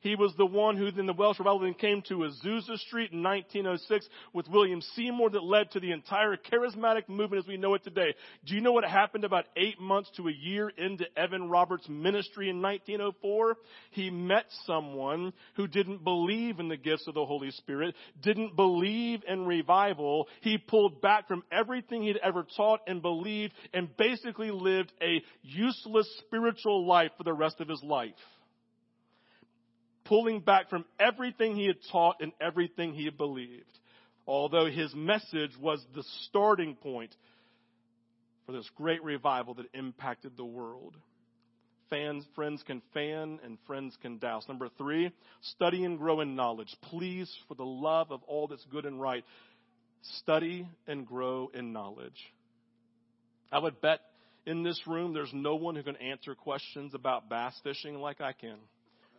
He 0.00 0.14
was 0.14 0.32
the 0.36 0.46
one 0.46 0.76
who 0.76 0.90
then 0.90 1.06
the 1.06 1.12
Welsh 1.12 1.38
Revival 1.38 1.72
came 1.74 2.02
to 2.02 2.18
Azusa 2.18 2.78
Street 2.78 3.12
in 3.12 3.22
1906 3.22 4.08
with 4.32 4.48
William 4.48 4.80
Seymour 4.80 5.30
that 5.30 5.42
led 5.42 5.72
to 5.72 5.80
the 5.80 5.90
entire 5.90 6.36
charismatic 6.36 7.08
movement 7.08 7.42
as 7.42 7.48
we 7.48 7.56
know 7.56 7.74
it 7.74 7.82
today. 7.82 8.14
Do 8.44 8.54
you 8.54 8.60
know 8.60 8.72
what 8.72 8.84
happened 8.84 9.24
about 9.24 9.46
eight 9.56 9.80
months 9.80 10.10
to 10.16 10.28
a 10.28 10.32
year 10.32 10.68
into 10.68 11.06
Evan 11.16 11.48
Roberts' 11.48 11.88
ministry 11.88 12.48
in 12.48 12.62
1904? 12.62 13.56
He 13.90 14.10
met 14.10 14.44
someone 14.66 15.32
who 15.56 15.66
didn't 15.66 16.04
believe 16.04 16.60
in 16.60 16.68
the 16.68 16.76
gifts 16.76 17.08
of 17.08 17.14
the 17.14 17.26
Holy 17.26 17.50
Spirit, 17.50 17.94
didn't 18.22 18.54
believe 18.54 19.22
in 19.26 19.46
revival. 19.46 20.28
He 20.42 20.58
pulled 20.58 21.00
back 21.00 21.26
from 21.26 21.42
everything 21.50 22.02
he'd 22.02 22.18
ever 22.18 22.46
taught 22.56 22.80
and 22.86 23.02
believed 23.02 23.52
and 23.74 23.94
basically 23.96 24.52
lived 24.52 24.92
a 25.02 25.22
useless 25.42 26.08
spiritual 26.18 26.86
life 26.86 27.10
for 27.16 27.24
the 27.24 27.32
rest 27.32 27.60
of 27.60 27.68
his 27.68 27.82
life 27.82 28.14
pulling 30.08 30.40
back 30.40 30.70
from 30.70 30.84
everything 30.98 31.54
he 31.54 31.66
had 31.66 31.76
taught 31.92 32.16
and 32.20 32.32
everything 32.40 32.94
he 32.94 33.04
had 33.04 33.18
believed. 33.18 33.78
Although 34.26 34.66
his 34.66 34.94
message 34.94 35.52
was 35.60 35.84
the 35.94 36.04
starting 36.28 36.74
point 36.74 37.14
for 38.46 38.52
this 38.52 38.68
great 38.76 39.02
revival 39.02 39.54
that 39.54 39.66
impacted 39.74 40.36
the 40.36 40.44
world. 40.44 40.96
Fans, 41.90 42.24
friends 42.34 42.62
can 42.66 42.82
fan 42.92 43.38
and 43.42 43.56
friends 43.66 43.96
can 44.02 44.18
douse. 44.18 44.44
Number 44.48 44.68
three, 44.76 45.10
study 45.42 45.84
and 45.84 45.98
grow 45.98 46.20
in 46.20 46.34
knowledge. 46.34 46.74
Please, 46.90 47.34
for 47.46 47.54
the 47.54 47.64
love 47.64 48.10
of 48.10 48.22
all 48.24 48.46
that's 48.46 48.64
good 48.70 48.84
and 48.84 49.00
right, 49.00 49.24
study 50.18 50.68
and 50.86 51.06
grow 51.06 51.50
in 51.54 51.72
knowledge. 51.72 52.18
I 53.50 53.58
would 53.58 53.80
bet 53.80 54.00
in 54.44 54.62
this 54.62 54.80
room 54.86 55.14
there's 55.14 55.32
no 55.32 55.56
one 55.56 55.74
who 55.74 55.82
can 55.82 55.96
answer 55.96 56.34
questions 56.34 56.94
about 56.94 57.30
bass 57.30 57.58
fishing 57.62 57.94
like 57.94 58.20
I 58.20 58.32
can 58.32 58.58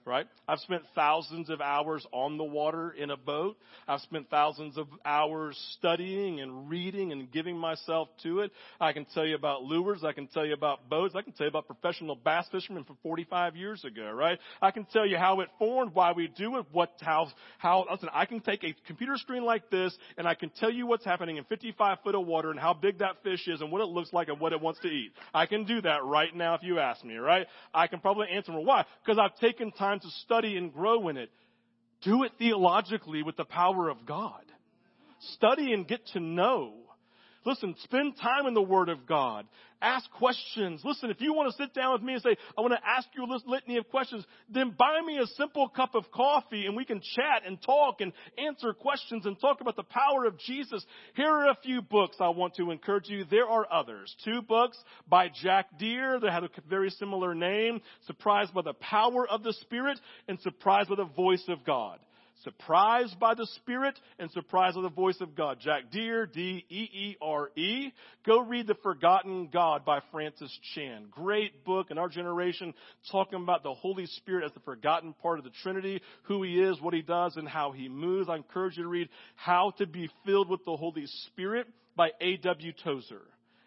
right? 0.09 0.27
I've 0.47 0.59
spent 0.59 0.83
thousands 0.95 1.49
of 1.49 1.61
hours 1.61 2.05
on 2.11 2.37
the 2.37 2.43
water 2.43 2.91
in 2.91 3.11
a 3.11 3.17
boat. 3.17 3.57
I've 3.87 4.01
spent 4.01 4.29
thousands 4.29 4.77
of 4.77 4.87
hours 5.05 5.57
studying 5.77 6.41
and 6.41 6.69
reading 6.69 7.11
and 7.11 7.31
giving 7.31 7.57
myself 7.57 8.09
to 8.23 8.39
it. 8.39 8.51
I 8.81 8.91
can 8.91 9.05
tell 9.13 9.25
you 9.25 9.35
about 9.35 9.63
lures. 9.63 10.03
I 10.03 10.11
can 10.11 10.27
tell 10.27 10.45
you 10.45 10.53
about 10.53 10.89
boats. 10.89 11.13
I 11.15 11.21
can 11.21 11.33
tell 11.33 11.45
you 11.45 11.49
about 11.49 11.67
professional 11.67 12.15
bass 12.15 12.47
fishermen 12.51 12.83
from 12.83 12.97
45 13.03 13.55
years 13.55 13.85
ago, 13.85 14.11
right? 14.11 14.39
I 14.61 14.71
can 14.71 14.85
tell 14.85 15.05
you 15.05 15.17
how 15.17 15.41
it 15.41 15.49
formed, 15.59 15.93
why 15.93 16.11
we 16.11 16.27
do 16.27 16.57
it, 16.57 16.65
what, 16.71 16.91
how, 17.01 17.27
how, 17.59 17.85
listen, 17.89 18.09
I 18.11 18.25
can 18.25 18.39
take 18.39 18.63
a 18.63 18.75
computer 18.87 19.15
screen 19.17 19.43
like 19.43 19.69
this 19.69 19.95
and 20.17 20.27
I 20.27 20.33
can 20.33 20.49
tell 20.59 20.71
you 20.71 20.87
what's 20.87 21.05
happening 21.05 21.37
in 21.37 21.43
55 21.43 21.99
foot 22.03 22.15
of 22.15 22.25
water 22.25 22.49
and 22.49 22.59
how 22.59 22.73
big 22.73 22.99
that 22.99 23.23
fish 23.23 23.47
is 23.47 23.61
and 23.61 23.71
what 23.71 23.81
it 23.81 23.87
looks 23.87 24.11
like 24.11 24.27
and 24.27 24.39
what 24.39 24.53
it 24.53 24.59
wants 24.59 24.79
to 24.81 24.87
eat. 24.87 25.11
I 25.33 25.45
can 25.45 25.65
do 25.65 25.81
that 25.81 26.03
right 26.03 26.35
now 26.35 26.55
if 26.55 26.63
you 26.63 26.79
ask 26.79 27.05
me, 27.05 27.15
right? 27.15 27.45
I 27.73 27.87
can 27.87 27.99
probably 27.99 28.27
answer 28.29 28.51
well, 28.51 28.65
why? 28.65 28.85
Because 29.03 29.19
I've 29.19 29.37
taken 29.39 29.71
time 29.71 29.98
time 29.99 30.09
to 30.09 30.15
study 30.25 30.57
and 30.57 30.73
grow 30.73 31.07
in 31.09 31.17
it. 31.17 31.29
Do 32.01 32.23
it 32.23 32.31
theologically 32.37 33.23
with 33.23 33.35
the 33.37 33.45
power 33.45 33.89
of 33.89 34.05
God. 34.05 34.43
Study 35.35 35.73
and 35.73 35.87
get 35.87 36.05
to 36.13 36.19
know. 36.19 36.73
Listen, 37.45 37.75
spend 37.83 38.17
time 38.17 38.47
in 38.47 38.53
the 38.53 38.61
Word 38.61 38.89
of 38.89 39.05
God. 39.05 39.45
Ask 39.81 40.11
questions. 40.11 40.81
Listen, 40.83 41.09
if 41.09 41.21
you 41.21 41.33
want 41.33 41.51
to 41.51 41.63
sit 41.63 41.73
down 41.73 41.93
with 41.93 42.01
me 42.01 42.13
and 42.13 42.21
say, 42.21 42.35
I 42.57 42.61
want 42.61 42.73
to 42.73 42.85
ask 42.85 43.07
you 43.15 43.23
a 43.23 43.49
litany 43.49 43.77
of 43.77 43.89
questions, 43.89 44.25
then 44.49 44.75
buy 44.77 44.99
me 45.05 45.19
a 45.19 45.27
simple 45.37 45.69
cup 45.69 45.95
of 45.95 46.11
coffee 46.11 46.65
and 46.65 46.75
we 46.75 46.83
can 46.83 46.99
chat 47.15 47.43
and 47.45 47.61
talk 47.61 48.01
and 48.01 48.11
answer 48.37 48.73
questions 48.73 49.25
and 49.25 49.39
talk 49.39 49.61
about 49.61 49.77
the 49.77 49.83
power 49.83 50.25
of 50.25 50.37
Jesus. 50.39 50.85
Here 51.15 51.29
are 51.29 51.49
a 51.49 51.57
few 51.63 51.81
books 51.81 52.17
I 52.19 52.27
want 52.27 52.55
to 52.55 52.71
encourage 52.71 53.07
you. 53.07 53.23
There 53.23 53.47
are 53.47 53.65
others. 53.71 54.13
Two 54.25 54.41
books 54.41 54.77
by 55.07 55.29
Jack 55.41 55.67
Deere 55.79 56.19
that 56.19 56.31
have 56.31 56.43
a 56.43 56.49
very 56.69 56.89
similar 56.89 57.33
name, 57.33 57.79
Surprised 58.05 58.53
by 58.53 58.63
the 58.63 58.73
Power 58.73 59.25
of 59.29 59.43
the 59.43 59.53
Spirit 59.53 59.97
and 60.27 60.41
Surprised 60.41 60.89
by 60.89 60.95
the 60.95 61.05
Voice 61.05 61.45
of 61.47 61.63
God 61.63 61.99
surprised 62.43 63.19
by 63.19 63.33
the 63.33 63.47
Spirit 63.57 63.99
and 64.17 64.31
surprised 64.31 64.75
by 64.75 64.81
the 64.81 64.89
voice 64.89 65.17
of 65.21 65.35
God. 65.35 65.57
Jack 65.59 65.91
Deere, 65.91 66.25
D-E-E-R-E. 66.25 67.93
Go 68.25 68.39
read 68.41 68.67
The 68.67 68.75
Forgotten 68.75 69.49
God 69.51 69.85
by 69.85 69.99
Francis 70.11 70.57
Chan. 70.73 71.07
Great 71.11 71.63
book 71.65 71.91
in 71.91 71.97
our 71.97 72.09
generation 72.09 72.73
talking 73.11 73.41
about 73.41 73.63
the 73.63 73.73
Holy 73.73 74.05
Spirit 74.05 74.45
as 74.45 74.53
the 74.53 74.59
forgotten 74.61 75.13
part 75.21 75.39
of 75.39 75.45
the 75.45 75.51
Trinity, 75.63 76.01
who 76.23 76.43
He 76.43 76.59
is, 76.59 76.81
what 76.81 76.93
He 76.93 77.01
does, 77.01 77.35
and 77.35 77.47
how 77.47 77.71
He 77.71 77.89
moves. 77.89 78.29
I 78.29 78.35
encourage 78.35 78.77
you 78.77 78.83
to 78.83 78.89
read 78.89 79.09
How 79.35 79.73
to 79.77 79.85
Be 79.85 80.09
Filled 80.25 80.49
with 80.49 80.63
the 80.65 80.77
Holy 80.77 81.05
Spirit 81.27 81.67
by 81.95 82.11
A.W. 82.21 82.73
Tozer. 82.83 83.21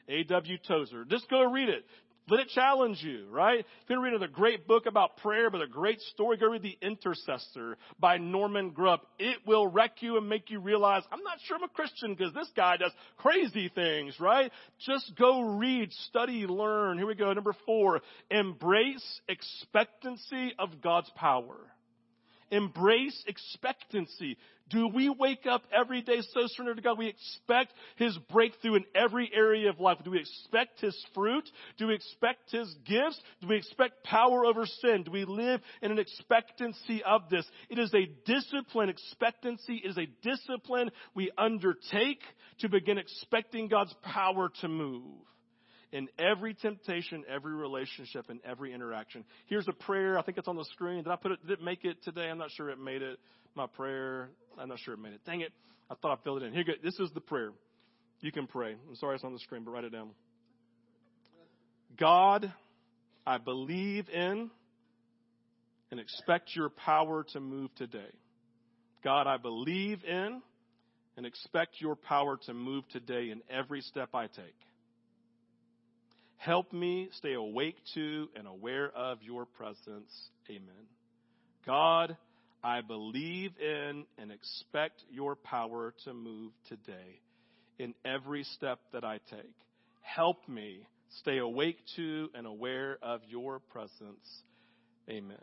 A.W. 0.08 0.58
Tozer. 0.66 1.04
Just 1.04 1.28
go 1.30 1.50
read 1.50 1.68
it 1.68 1.84
Let 2.28 2.38
it 2.38 2.48
challenge 2.50 3.02
you, 3.02 3.26
right? 3.30 3.58
If 3.58 3.90
you're 3.90 4.00
reading 4.00 4.22
a 4.22 4.28
great 4.28 4.68
book 4.68 4.86
about 4.86 5.16
prayer, 5.16 5.50
but 5.50 5.60
a 5.60 5.66
great 5.66 6.00
story, 6.00 6.36
go 6.36 6.46
read 6.46 6.62
The 6.62 6.78
Intercessor 6.80 7.76
by 7.98 8.18
Norman 8.18 8.70
Grubb. 8.70 9.00
It 9.18 9.38
will 9.44 9.66
wreck 9.66 9.96
you 10.00 10.16
and 10.16 10.28
make 10.28 10.48
you 10.48 10.60
realize, 10.60 11.02
I'm 11.10 11.22
not 11.24 11.38
sure 11.44 11.56
I'm 11.56 11.64
a 11.64 11.68
Christian 11.68 12.14
because 12.14 12.32
this 12.32 12.48
guy 12.54 12.76
does 12.76 12.92
crazy 13.16 13.70
things, 13.74 14.20
right? 14.20 14.52
Just 14.86 15.12
go 15.18 15.40
read, 15.40 15.92
study, 16.08 16.46
learn. 16.46 16.96
Here 16.96 17.08
we 17.08 17.16
go. 17.16 17.32
Number 17.32 17.56
four, 17.66 18.00
embrace 18.30 19.20
expectancy 19.28 20.54
of 20.60 20.80
God's 20.80 21.10
power. 21.16 21.56
Embrace 22.52 23.24
expectancy. 23.26 24.36
Do 24.68 24.86
we 24.88 25.08
wake 25.08 25.46
up 25.46 25.62
every 25.74 26.02
day 26.02 26.20
so 26.20 26.42
surrendered 26.46 26.76
to 26.76 26.82
God? 26.82 26.98
We 26.98 27.08
expect 27.08 27.72
His 27.96 28.16
breakthrough 28.30 28.76
in 28.76 28.84
every 28.94 29.30
area 29.34 29.70
of 29.70 29.80
life. 29.80 29.98
Do 30.04 30.10
we 30.10 30.20
expect 30.20 30.80
His 30.80 30.96
fruit? 31.14 31.48
Do 31.78 31.88
we 31.88 31.94
expect 31.94 32.52
His 32.52 32.72
gifts? 32.84 33.20
Do 33.40 33.48
we 33.48 33.56
expect 33.56 34.04
power 34.04 34.44
over 34.44 34.66
sin? 34.66 35.02
Do 35.02 35.10
we 35.10 35.24
live 35.24 35.60
in 35.80 35.90
an 35.90 35.98
expectancy 35.98 37.02
of 37.02 37.28
this? 37.30 37.46
It 37.70 37.78
is 37.78 37.92
a 37.94 38.06
discipline. 38.26 38.90
Expectancy 38.90 39.82
is 39.84 39.96
a 39.96 40.06
discipline 40.22 40.90
we 41.14 41.30
undertake 41.36 42.20
to 42.60 42.68
begin 42.68 42.98
expecting 42.98 43.68
God's 43.68 43.94
power 44.02 44.50
to 44.60 44.68
move 44.68 45.22
in 45.92 46.08
every 46.18 46.54
temptation, 46.54 47.24
every 47.28 47.54
relationship, 47.54 48.30
and 48.30 48.40
every 48.44 48.72
interaction. 48.72 49.24
Here's 49.46 49.68
a 49.68 49.72
prayer. 49.72 50.18
I 50.18 50.22
think 50.22 50.38
it's 50.38 50.48
on 50.48 50.56
the 50.56 50.64
screen. 50.72 51.04
Did 51.04 51.08
I 51.08 51.16
put 51.16 51.32
it? 51.32 51.46
Did 51.46 51.58
it 51.58 51.64
make 51.64 51.84
it 51.84 52.02
today? 52.02 52.28
I'm 52.28 52.38
not 52.38 52.50
sure 52.50 52.70
it 52.70 52.78
made 52.78 53.02
it. 53.02 53.18
My 53.54 53.66
prayer. 53.66 54.30
I'm 54.58 54.68
not 54.68 54.78
sure 54.80 54.94
it 54.94 55.00
made 55.00 55.12
it. 55.12 55.20
Dang 55.26 55.42
it. 55.42 55.52
I 55.90 55.94
thought 55.94 56.18
I 56.18 56.22
filled 56.24 56.42
it 56.42 56.46
in. 56.46 56.54
Here, 56.54 56.64
this 56.82 56.98
is 56.98 57.10
the 57.14 57.20
prayer. 57.20 57.50
You 58.20 58.32
can 58.32 58.46
pray. 58.46 58.74
I'm 58.88 58.96
sorry 58.96 59.16
it's 59.16 59.24
on 59.24 59.32
the 59.32 59.38
screen, 59.40 59.64
but 59.64 59.72
write 59.72 59.84
it 59.84 59.92
down. 59.92 60.10
God, 61.98 62.50
I 63.26 63.38
believe 63.38 64.08
in 64.08 64.50
and 65.90 66.00
expect 66.00 66.56
your 66.56 66.70
power 66.70 67.24
to 67.34 67.40
move 67.40 67.74
today. 67.76 68.10
God, 69.04 69.26
I 69.26 69.36
believe 69.36 70.02
in 70.04 70.40
and 71.16 71.26
expect 71.26 71.80
your 71.80 71.96
power 71.96 72.38
to 72.46 72.54
move 72.54 72.88
today 72.88 73.30
in 73.30 73.42
every 73.50 73.82
step 73.82 74.10
I 74.14 74.28
take. 74.28 74.56
Help 76.44 76.72
me 76.72 77.08
stay 77.18 77.34
awake 77.34 77.76
to 77.94 78.28
and 78.34 78.48
aware 78.48 78.90
of 78.96 79.22
your 79.22 79.46
presence. 79.46 80.10
Amen. 80.50 80.88
God, 81.64 82.16
I 82.64 82.80
believe 82.80 83.52
in 83.60 84.04
and 84.18 84.32
expect 84.32 85.04
your 85.08 85.36
power 85.36 85.94
to 86.04 86.12
move 86.12 86.50
today 86.68 87.20
in 87.78 87.94
every 88.04 88.42
step 88.42 88.80
that 88.92 89.04
I 89.04 89.20
take. 89.30 89.54
Help 90.00 90.48
me 90.48 90.80
stay 91.20 91.38
awake 91.38 91.78
to 91.94 92.28
and 92.34 92.44
aware 92.44 92.98
of 93.02 93.20
your 93.28 93.60
presence. 93.60 94.42
Amen. 95.08 95.38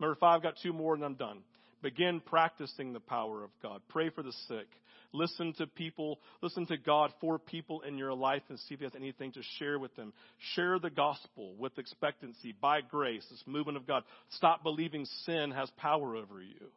Number 0.00 0.14
five, 0.14 0.36
I've 0.36 0.42
got 0.42 0.54
two 0.62 0.72
more 0.72 0.94
and 0.94 1.04
I'm 1.04 1.16
done. 1.16 1.40
Begin 1.82 2.18
practicing 2.18 2.94
the 2.94 3.00
power 3.00 3.44
of 3.44 3.50
God. 3.62 3.82
Pray 3.90 4.08
for 4.08 4.22
the 4.22 4.32
sick. 4.48 4.68
Listen 5.12 5.52
to 5.54 5.66
people, 5.66 6.20
listen 6.40 6.66
to 6.66 6.76
God 6.76 7.12
for 7.20 7.38
people 7.38 7.82
in 7.82 7.98
your 7.98 8.14
life 8.14 8.42
and 8.48 8.58
see 8.60 8.74
if 8.74 8.80
He 8.80 8.84
has 8.84 8.94
anything 8.94 9.32
to 9.32 9.40
share 9.58 9.78
with 9.78 9.94
them. 9.96 10.12
Share 10.54 10.78
the 10.78 10.90
gospel 10.90 11.54
with 11.58 11.78
expectancy 11.78 12.54
by 12.60 12.80
grace, 12.80 13.26
this 13.30 13.42
movement 13.46 13.76
of 13.76 13.86
God. 13.86 14.04
Stop 14.30 14.62
believing 14.62 15.04
sin 15.24 15.50
has 15.50 15.68
power 15.78 16.14
over 16.14 16.40
you. 16.40 16.68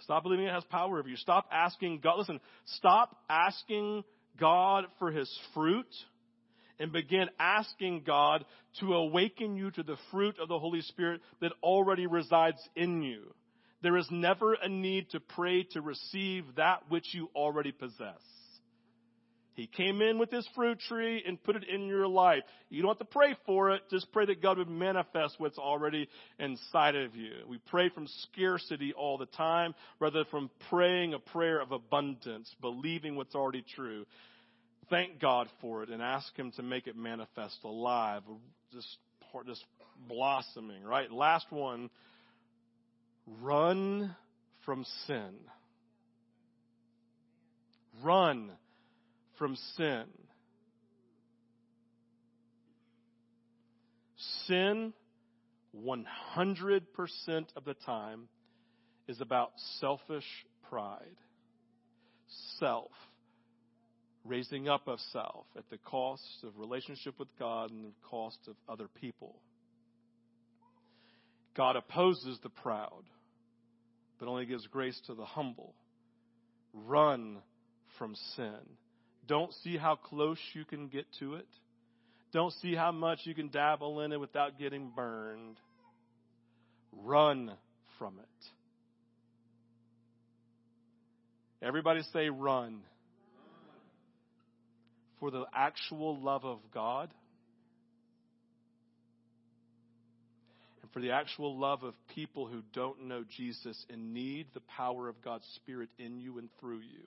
Stop 0.00 0.22
believing 0.22 0.46
it 0.46 0.54
has 0.54 0.64
power 0.64 0.98
over 0.98 1.08
you. 1.08 1.16
Stop 1.16 1.46
asking 1.52 2.00
God, 2.00 2.18
listen, 2.18 2.40
stop 2.64 3.16
asking 3.28 4.02
God 4.38 4.84
for 4.98 5.10
His 5.10 5.30
fruit 5.52 5.86
and 6.78 6.90
begin 6.90 7.28
asking 7.38 8.04
God 8.06 8.46
to 8.80 8.94
awaken 8.94 9.56
you 9.56 9.70
to 9.72 9.82
the 9.82 9.96
fruit 10.10 10.36
of 10.40 10.48
the 10.48 10.58
Holy 10.58 10.80
Spirit 10.80 11.20
that 11.42 11.52
already 11.62 12.06
resides 12.06 12.66
in 12.74 13.02
you. 13.02 13.34
There 13.82 13.96
is 13.96 14.06
never 14.10 14.54
a 14.54 14.68
need 14.68 15.10
to 15.10 15.20
pray 15.20 15.64
to 15.72 15.80
receive 15.80 16.44
that 16.56 16.82
which 16.88 17.14
you 17.14 17.30
already 17.34 17.72
possess. 17.72 18.20
He 19.54 19.66
came 19.66 20.00
in 20.00 20.18
with 20.18 20.30
his 20.30 20.48
fruit 20.54 20.78
tree 20.80 21.22
and 21.26 21.42
put 21.42 21.56
it 21.56 21.64
in 21.68 21.86
your 21.86 22.06
life. 22.06 22.42
You 22.70 22.80
don't 22.82 22.90
have 22.90 23.06
to 23.06 23.12
pray 23.12 23.36
for 23.44 23.72
it. 23.72 23.82
Just 23.90 24.10
pray 24.12 24.24
that 24.26 24.40
God 24.40 24.56
would 24.56 24.70
manifest 24.70 25.34
what's 25.38 25.58
already 25.58 26.08
inside 26.38 26.94
of 26.94 27.14
you. 27.14 27.32
We 27.46 27.58
pray 27.66 27.90
from 27.90 28.06
scarcity 28.06 28.94
all 28.94 29.18
the 29.18 29.26
time 29.26 29.74
rather 29.98 30.24
from 30.30 30.50
praying 30.70 31.12
a 31.12 31.18
prayer 31.18 31.60
of 31.60 31.72
abundance, 31.72 32.50
believing 32.62 33.16
what's 33.16 33.34
already 33.34 33.64
true. 33.74 34.06
Thank 34.88 35.20
God 35.20 35.48
for 35.60 35.82
it 35.82 35.90
and 35.90 36.00
ask 36.00 36.34
him 36.36 36.52
to 36.52 36.62
make 36.62 36.86
it 36.86 36.96
manifest 36.96 37.58
alive, 37.62 38.22
just, 38.72 38.96
just 39.46 39.64
blossoming, 40.08 40.84
right? 40.84 41.10
Last 41.10 41.46
one 41.50 41.90
Run 43.38 44.14
from 44.64 44.84
sin. 45.06 45.34
Run 48.02 48.50
from 49.38 49.56
sin. 49.76 50.04
Sin, 54.46 54.92
100% 55.76 56.00
of 57.56 57.64
the 57.64 57.74
time, 57.86 58.28
is 59.06 59.20
about 59.20 59.52
selfish 59.78 60.24
pride. 60.68 61.16
Self. 62.58 62.90
Raising 64.24 64.68
up 64.68 64.86
of 64.86 64.98
self 65.12 65.46
at 65.56 65.68
the 65.70 65.78
cost 65.78 66.44
of 66.44 66.58
relationship 66.58 67.18
with 67.18 67.28
God 67.38 67.70
and 67.70 67.84
the 67.84 67.92
cost 68.08 68.38
of 68.48 68.56
other 68.68 68.88
people. 69.00 69.36
God 71.56 71.76
opposes 71.76 72.38
the 72.42 72.50
proud 72.50 73.04
but 74.20 74.28
only 74.28 74.44
gives 74.44 74.66
grace 74.66 75.00
to 75.06 75.14
the 75.14 75.24
humble. 75.24 75.74
Run 76.74 77.38
from 77.98 78.14
sin. 78.36 78.60
Don't 79.26 79.52
see 79.64 79.76
how 79.76 79.96
close 79.96 80.38
you 80.52 80.64
can 80.64 80.88
get 80.88 81.06
to 81.18 81.34
it. 81.34 81.48
Don't 82.32 82.52
see 82.62 82.74
how 82.74 82.92
much 82.92 83.20
you 83.24 83.34
can 83.34 83.48
dabble 83.48 84.02
in 84.02 84.12
it 84.12 84.20
without 84.20 84.58
getting 84.58 84.92
burned. 84.94 85.56
Run 86.92 87.52
from 87.98 88.18
it. 88.18 88.46
Everybody 91.66 92.02
say 92.12 92.28
run. 92.28 92.82
For 95.18 95.30
the 95.30 95.44
actual 95.54 96.18
love 96.20 96.44
of 96.44 96.58
God 96.72 97.10
for 100.92 101.00
the 101.00 101.12
actual 101.12 101.58
love 101.58 101.82
of 101.82 101.94
people 102.14 102.46
who 102.46 102.62
don't 102.72 103.04
know 103.04 103.24
Jesus 103.36 103.84
and 103.90 104.12
need 104.12 104.46
the 104.54 104.62
power 104.76 105.08
of 105.08 105.22
God's 105.22 105.46
Spirit 105.56 105.88
in 105.98 106.18
you 106.18 106.38
and 106.38 106.48
through 106.58 106.80
you. 106.80 107.06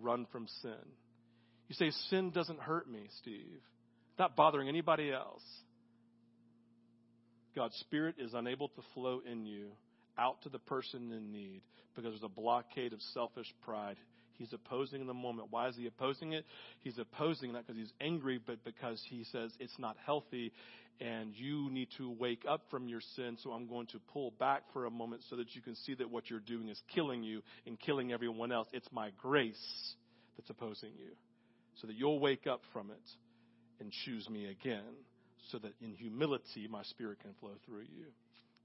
Run 0.00 0.26
from 0.32 0.46
sin. 0.62 0.72
You 1.68 1.74
say, 1.74 1.90
sin 2.10 2.30
doesn't 2.30 2.60
hurt 2.60 2.90
me, 2.90 3.08
Steve. 3.20 3.60
It's 4.10 4.18
not 4.18 4.36
bothering 4.36 4.68
anybody 4.68 5.12
else. 5.12 5.42
God's 7.54 7.76
Spirit 7.76 8.16
is 8.18 8.34
unable 8.34 8.68
to 8.68 8.82
flow 8.94 9.20
in 9.30 9.46
you 9.46 9.68
out 10.18 10.42
to 10.42 10.48
the 10.48 10.58
person 10.58 11.12
in 11.12 11.32
need 11.32 11.62
because 11.94 12.12
there's 12.12 12.22
a 12.22 12.28
blockade 12.28 12.92
of 12.92 13.00
selfish 13.14 13.52
pride 13.64 13.96
He's 14.38 14.52
opposing 14.52 15.00
in 15.00 15.06
the 15.06 15.14
moment. 15.14 15.48
Why 15.50 15.68
is 15.68 15.76
he 15.76 15.86
opposing 15.86 16.32
it? 16.32 16.44
He's 16.80 16.98
opposing 16.98 17.52
that 17.54 17.66
because 17.66 17.80
he's 17.80 17.92
angry, 18.00 18.40
but 18.44 18.64
because 18.64 19.02
he 19.08 19.24
says 19.24 19.52
it's 19.58 19.78
not 19.78 19.96
healthy 20.04 20.52
and 21.00 21.34
you 21.34 21.70
need 21.70 21.88
to 21.98 22.10
wake 22.10 22.44
up 22.48 22.62
from 22.70 22.88
your 22.88 23.00
sin. 23.16 23.36
So 23.42 23.52
I'm 23.52 23.66
going 23.66 23.86
to 23.88 23.98
pull 24.12 24.32
back 24.38 24.62
for 24.72 24.86
a 24.86 24.90
moment 24.90 25.22
so 25.28 25.36
that 25.36 25.54
you 25.54 25.60
can 25.60 25.74
see 25.74 25.94
that 25.94 26.10
what 26.10 26.30
you're 26.30 26.40
doing 26.40 26.68
is 26.68 26.80
killing 26.94 27.22
you 27.22 27.42
and 27.66 27.78
killing 27.78 28.12
everyone 28.12 28.52
else. 28.52 28.68
It's 28.72 28.88
my 28.92 29.10
grace 29.18 29.94
that's 30.36 30.50
opposing 30.50 30.92
you 30.98 31.10
so 31.80 31.86
that 31.86 31.96
you'll 31.96 32.20
wake 32.20 32.46
up 32.46 32.62
from 32.72 32.90
it 32.90 33.10
and 33.80 33.92
choose 34.04 34.28
me 34.30 34.46
again 34.46 34.94
so 35.50 35.58
that 35.58 35.72
in 35.80 35.94
humility 35.94 36.66
my 36.68 36.82
spirit 36.84 37.20
can 37.20 37.32
flow 37.40 37.52
through 37.66 37.82
you. 37.82 38.06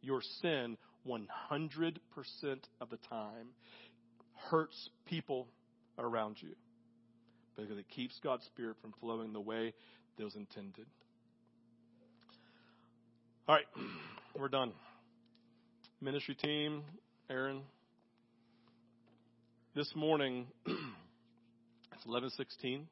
Your 0.01 0.21
sin 0.41 0.77
100% 1.07 1.27
of 2.79 2.89
the 2.89 2.97
time 3.09 3.47
hurts 4.49 4.89
people 5.05 5.47
around 6.03 6.37
you 6.39 6.55
because 7.55 7.77
it 7.77 7.85
keeps 7.89 8.19
God's 8.23 8.45
Spirit 8.45 8.77
from 8.81 8.93
flowing 8.99 9.33
the 9.33 9.41
way 9.41 9.73
that 10.17 10.23
was 10.23 10.35
intended. 10.35 10.85
All 13.47 13.55
right, 13.55 13.65
we're 14.39 14.49
done. 14.49 14.71
Ministry 15.99 16.35
team, 16.35 16.83
Aaron. 17.29 17.61
This 19.75 19.91
morning, 19.95 20.47
it's 20.65 22.05
11:16. 22.07 22.83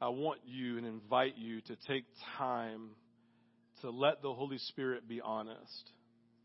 I 0.00 0.08
want 0.08 0.40
you 0.44 0.76
and 0.76 0.86
invite 0.86 1.38
you 1.38 1.60
to 1.62 1.76
take 1.86 2.04
time 2.36 2.90
to 3.80 3.90
let 3.90 4.22
the 4.22 4.32
Holy 4.32 4.58
Spirit 4.58 5.08
be 5.08 5.20
honest. 5.20 5.90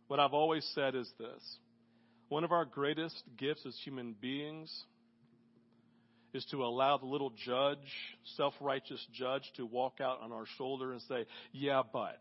What 0.08 0.20
I've 0.20 0.34
always 0.34 0.70
said 0.76 0.96
is 0.96 1.12
this 1.18 1.58
one 2.30 2.44
of 2.44 2.52
our 2.52 2.66
greatest 2.66 3.22
gifts 3.38 3.66
as 3.66 3.76
human 3.84 4.16
beings 4.20 4.72
is 6.34 6.46
to 6.52 6.64
allow 6.64 6.98
the 6.98 7.08
little 7.08 7.32
judge, 7.46 7.78
self 8.38 8.54
righteous 8.62 9.04
judge, 9.14 9.44
to 9.58 9.66
walk 9.66 10.00
out 10.00 10.22
on 10.22 10.32
our 10.32 10.46
shoulder 10.58 10.92
and 10.92 11.02
say, 11.04 11.26
Yeah, 11.52 11.82
but, 11.92 12.20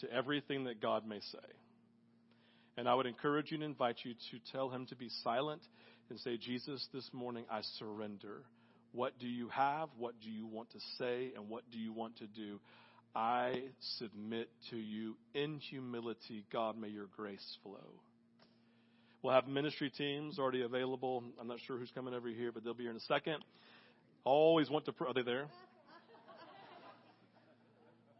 to 0.00 0.12
everything 0.12 0.64
that 0.64 0.80
God 0.80 1.06
may 1.06 1.20
say. 1.32 1.38
And 2.76 2.88
I 2.88 2.94
would 2.94 3.06
encourage 3.06 3.50
you 3.50 3.56
and 3.56 3.64
invite 3.64 3.96
you 4.04 4.12
to 4.12 4.52
tell 4.52 4.68
him 4.68 4.86
to 4.86 4.96
be 4.96 5.08
silent 5.24 5.62
and 6.10 6.20
say, 6.20 6.36
Jesus, 6.36 6.86
this 6.92 7.08
morning 7.12 7.44
I 7.50 7.62
surrender. 7.78 8.42
What 8.92 9.18
do 9.18 9.26
you 9.26 9.48
have? 9.48 9.88
What 9.98 10.14
do 10.22 10.30
you 10.30 10.46
want 10.46 10.70
to 10.70 10.78
say? 10.98 11.32
And 11.34 11.48
what 11.48 11.64
do 11.72 11.78
you 11.78 11.92
want 11.92 12.18
to 12.18 12.26
do? 12.26 12.60
I 13.14 13.62
submit 13.98 14.50
to 14.70 14.76
you 14.76 15.16
in 15.34 15.58
humility. 15.58 16.44
God, 16.52 16.78
may 16.78 16.88
your 16.88 17.08
grace 17.16 17.56
flow. 17.62 18.00
We'll 19.26 19.34
have 19.34 19.48
ministry 19.48 19.90
teams 19.90 20.38
already 20.38 20.62
available. 20.62 21.24
I'm 21.40 21.48
not 21.48 21.58
sure 21.66 21.76
who's 21.76 21.90
coming 21.90 22.14
over 22.14 22.28
here, 22.28 22.52
but 22.52 22.62
they'll 22.62 22.74
be 22.74 22.84
here 22.84 22.92
in 22.92 22.96
a 22.96 23.00
second. 23.00 23.38
Always 24.22 24.70
want 24.70 24.84
to 24.84 24.92
pray. 24.92 25.08
Are 25.08 25.14
they 25.14 25.22
there? 25.22 25.46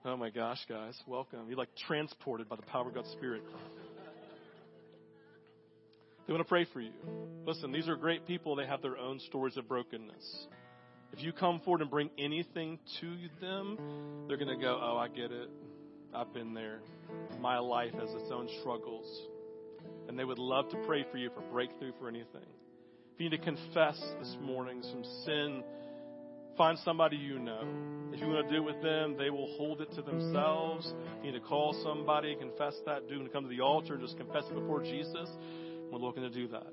Oh 0.05 0.17
my 0.17 0.31
gosh, 0.31 0.59
guys, 0.69 1.01
welcome. 1.07 1.45
You're 1.47 1.59
like 1.59 1.69
transported 1.87 2.49
by 2.49 2.57
the 2.57 2.63
power 2.63 2.89
of 2.89 2.95
God's 2.95 3.11
Spirit. 3.11 3.45
They 6.27 6.33
want 6.33 6.45
to 6.45 6.49
pray 6.49 6.67
for 6.73 6.81
you. 6.81 6.91
Listen, 7.47 7.71
these 7.71 7.87
are 7.87 7.95
great 7.95 8.27
people. 8.27 8.57
They 8.57 8.67
have 8.67 8.83
their 8.83 8.99
own 8.99 9.21
stories 9.29 9.57
of 9.57 9.69
brokenness. 9.69 10.49
If 11.13 11.23
you 11.23 11.33
come 11.33 11.61
forward 11.61 11.83
and 11.83 11.91
bring 11.91 12.11
anything 12.19 12.81
to 13.01 13.17
them, 13.41 13.79
they're 14.27 14.39
going 14.39 14.59
to 14.59 14.61
go, 14.61 14.77
Oh, 14.83 14.97
I 14.97 15.07
get 15.07 15.31
it. 15.31 15.51
I've 16.13 16.35
been 16.35 16.53
there. 16.53 16.81
My 17.39 17.59
life 17.59 17.93
has 17.93 18.11
its 18.11 18.33
own 18.33 18.49
struggles. 18.61 19.07
And 20.09 20.19
they 20.19 20.25
would 20.25 20.39
love 20.39 20.69
to 20.71 20.77
pray 20.87 21.05
for 21.11 21.19
you 21.19 21.31
for 21.31 21.41
breakthrough 21.53 21.93
for 21.99 22.09
anything. 22.09 22.47
If 23.15 23.21
you 23.21 23.31
need 23.31 23.39
to 23.39 23.45
confess 23.45 24.01
this 24.21 24.37
morning 24.41 24.83
some 24.83 25.05
sin, 25.25 25.65
find 26.57 26.79
somebody 26.85 27.17
you 27.17 27.39
know. 27.39 27.67
If 28.13 28.21
you 28.21 28.29
want 28.29 28.49
to 28.49 28.55
do 28.55 28.63
it 28.63 28.75
with 28.75 28.83
them, 28.83 29.17
they 29.19 29.31
will 29.31 29.55
hold 29.57 29.81
it 29.81 29.93
to 29.95 30.03
themselves. 30.03 30.93
If 31.19 31.25
you 31.25 31.33
need 31.33 31.39
to 31.39 31.45
call 31.45 31.75
somebody, 31.83 32.37
confess 32.37 32.75
that, 32.87 33.09
do 33.09 33.21
and 33.21 33.33
come 33.33 33.45
to 33.45 33.49
the 33.49 33.61
altar, 33.61 33.97
just 33.97 34.17
confess 34.17 34.45
it 34.51 34.55
before 34.55 34.83
Jesus. 34.83 35.29
We're 35.91 35.99
looking 35.99 36.23
to 36.23 36.31
do 36.31 36.49
that. 36.49 36.67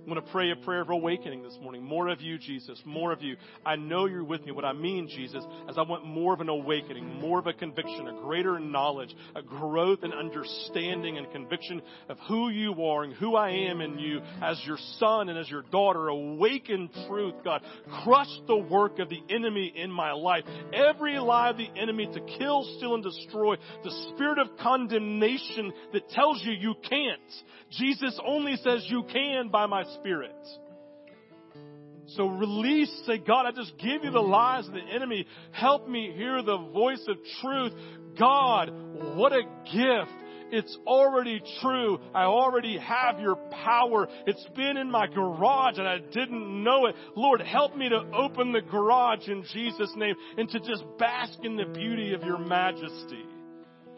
I'm 0.00 0.08
going 0.08 0.24
to 0.24 0.32
pray 0.32 0.50
a 0.50 0.56
prayer 0.56 0.80
of 0.80 0.88
awakening 0.88 1.42
this 1.42 1.58
morning. 1.60 1.84
More 1.84 2.08
of 2.08 2.22
you, 2.22 2.38
Jesus. 2.38 2.80
More 2.86 3.12
of 3.12 3.22
you. 3.22 3.36
I 3.66 3.76
know 3.76 4.06
you're 4.06 4.24
with 4.24 4.44
me. 4.46 4.50
What 4.50 4.64
I 4.64 4.72
mean, 4.72 5.08
Jesus, 5.08 5.44
is 5.68 5.78
I 5.78 5.82
want 5.82 6.06
more 6.06 6.32
of 6.32 6.40
an 6.40 6.48
awakening, 6.48 7.20
more 7.20 7.38
of 7.38 7.46
a 7.46 7.52
conviction, 7.52 8.08
a 8.08 8.20
greater 8.22 8.58
knowledge, 8.58 9.14
a 9.36 9.42
growth 9.42 10.00
and 10.02 10.14
understanding 10.14 11.18
and 11.18 11.30
conviction 11.30 11.82
of 12.08 12.16
who 12.28 12.48
you 12.48 12.82
are 12.82 13.04
and 13.04 13.12
who 13.12 13.36
I 13.36 13.50
am 13.50 13.82
in 13.82 13.98
you 13.98 14.20
as 14.42 14.60
your 14.64 14.78
son 14.98 15.28
and 15.28 15.38
as 15.38 15.50
your 15.50 15.62
daughter. 15.70 16.08
Awaken 16.08 16.88
truth, 17.06 17.34
God. 17.44 17.62
Crush 18.02 18.30
the 18.46 18.56
work 18.56 18.98
of 19.00 19.10
the 19.10 19.22
enemy 19.28 19.72
in 19.76 19.90
my 19.90 20.12
life. 20.12 20.44
Every 20.72 21.18
lie 21.18 21.50
of 21.50 21.58
the 21.58 21.68
enemy 21.76 22.06
to 22.06 22.20
kill, 22.38 22.64
steal, 22.78 22.94
and 22.94 23.04
destroy. 23.04 23.56
The 23.84 24.12
spirit 24.14 24.38
of 24.38 24.56
condemnation 24.58 25.72
that 25.92 26.08
tells 26.08 26.42
you 26.42 26.52
you 26.52 26.74
can't. 26.88 27.20
Jesus 27.70 28.18
only 28.26 28.56
says 28.56 28.84
you 28.88 29.04
can 29.04 29.48
by 29.50 29.66
my 29.66 29.84
spirit. 29.94 30.34
So 32.16 32.26
release, 32.26 32.90
say, 33.06 33.18
God, 33.18 33.46
I 33.46 33.52
just 33.52 33.72
give 33.78 34.02
you 34.02 34.10
the 34.10 34.20
lies 34.20 34.66
of 34.66 34.74
the 34.74 34.80
enemy. 34.80 35.26
Help 35.52 35.88
me 35.88 36.12
hear 36.16 36.42
the 36.42 36.58
voice 36.72 37.04
of 37.06 37.16
truth. 37.40 37.72
God, 38.18 38.70
what 39.16 39.32
a 39.32 39.42
gift. 39.72 40.10
It's 40.52 40.76
already 40.84 41.40
true. 41.60 42.00
I 42.12 42.24
already 42.24 42.78
have 42.78 43.20
your 43.20 43.36
power. 43.36 44.08
It's 44.26 44.44
been 44.56 44.76
in 44.76 44.90
my 44.90 45.06
garage 45.06 45.78
and 45.78 45.86
I 45.86 45.98
didn't 45.98 46.64
know 46.64 46.86
it. 46.86 46.96
Lord, 47.14 47.40
help 47.40 47.76
me 47.76 47.88
to 47.88 48.10
open 48.12 48.50
the 48.50 48.60
garage 48.60 49.28
in 49.28 49.44
Jesus' 49.52 49.92
name 49.94 50.16
and 50.36 50.48
to 50.48 50.58
just 50.58 50.82
bask 50.98 51.38
in 51.44 51.56
the 51.56 51.66
beauty 51.66 52.14
of 52.14 52.24
your 52.24 52.38
majesty. 52.38 53.24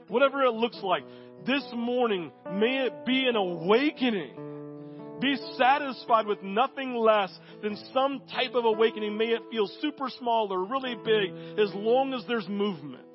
Whatever 0.08 0.42
it 0.42 0.52
looks 0.52 0.78
like, 0.82 1.04
this 1.46 1.64
morning, 1.74 2.30
may 2.52 2.86
it 2.86 3.06
be 3.06 3.26
an 3.26 3.36
awakening 3.36 4.51
be 5.22 5.36
satisfied 5.56 6.26
with 6.26 6.42
nothing 6.42 6.94
less 6.96 7.32
than 7.62 7.76
some 7.94 8.22
type 8.32 8.54
of 8.54 8.64
awakening. 8.64 9.16
May 9.16 9.26
it 9.26 9.42
feel 9.50 9.68
super 9.80 10.08
small 10.18 10.52
or 10.52 10.64
really 10.64 10.96
big, 10.96 11.58
as 11.58 11.72
long 11.74 12.12
as 12.12 12.24
there's 12.26 12.48
movement. 12.48 13.06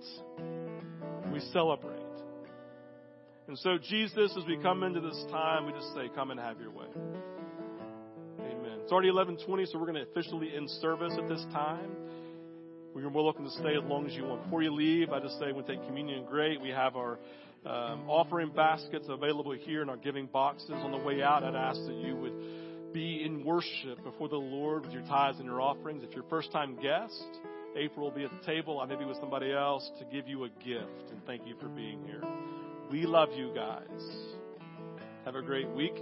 We 1.32 1.41
celebrate. 1.51 1.97
And 3.47 3.58
so, 3.60 3.78
Jesus, 3.78 4.36
as 4.38 4.45
we 4.45 4.58
come 4.58 4.84
into 4.84 5.01
this 5.01 5.26
time, 5.30 5.66
we 5.66 5.74
just 5.74 5.93
say, 5.93 6.10
Come 6.16 6.32
and 6.32 6.39
have 6.39 6.60
your 6.60 6.72
way. 6.72 6.88
Amen. 8.39 8.80
It's 8.82 8.91
already 8.91 9.12
1120, 9.12 9.66
so 9.68 9.78
we're 9.78 9.91
going 9.91 10.03
to 10.03 10.10
officially 10.10 10.51
end 10.55 10.70
service 10.82 11.14
at 11.18 11.30
this 11.30 11.45
time. 11.51 11.91
We're 12.93 13.10
more 13.10 13.26
welcome 13.26 13.45
to 13.45 13.51
stay 13.51 13.76
as 13.78 13.84
long 13.84 14.08
as 14.08 14.14
you 14.14 14.24
want. 14.26 14.43
Before 14.45 14.64
you 14.64 14.74
leave, 14.74 15.12
I 15.12 15.20
just 15.20 15.38
say 15.39 15.51
we 15.51 15.62
take 15.62 15.86
communion. 15.86 16.26
Great. 16.26 16.60
We 16.60 16.70
have 16.70 16.95
our 16.95 17.20
um, 17.66 18.10
offering 18.10 18.51
baskets 18.51 19.05
available 19.10 19.51
here 19.53 19.82
in 19.82 19.89
our 19.89 19.97
giving 19.97 20.28
boxes. 20.28 20.72
On 20.72 20.91
the 20.91 20.97
way 20.97 21.22
out, 21.22 21.43
I'd 21.43 21.55
ask 21.55 21.80
that 21.86 21.95
you 21.95 22.16
would 22.16 22.93
be 22.93 23.24
in 23.24 23.43
worship 23.43 24.03
before 24.03 24.30
the 24.30 24.36
Lord 24.36 24.84
with 24.84 24.93
your 24.93 25.03
tithes 25.03 25.39
and 25.39 25.45
your 25.45 25.62
offerings. 25.62 26.03
If 26.03 26.16
you're 26.16 26.26
a 26.26 26.30
first 26.30 26.51
time 26.51 26.78
guest, 26.82 27.24
April 27.76 28.05
will 28.05 28.16
be 28.16 28.24
at 28.24 28.32
the 28.32 28.45
table. 28.45 28.80
I 28.80 28.86
may 28.86 28.95
be 28.95 29.05
with 29.05 29.18
somebody 29.18 29.51
else 29.51 29.89
to 29.99 30.05
give 30.05 30.28
you 30.28 30.45
a 30.45 30.49
gift 30.49 31.12
and 31.12 31.24
thank 31.26 31.45
you 31.45 31.55
for 31.60 31.68
being 31.68 32.03
here. 32.05 32.24
We 32.91 33.05
love 33.05 33.30
you 33.36 33.51
guys. 33.53 33.84
Have 35.26 35.36
a 35.36 35.41
great 35.41 35.70
week. 35.70 35.95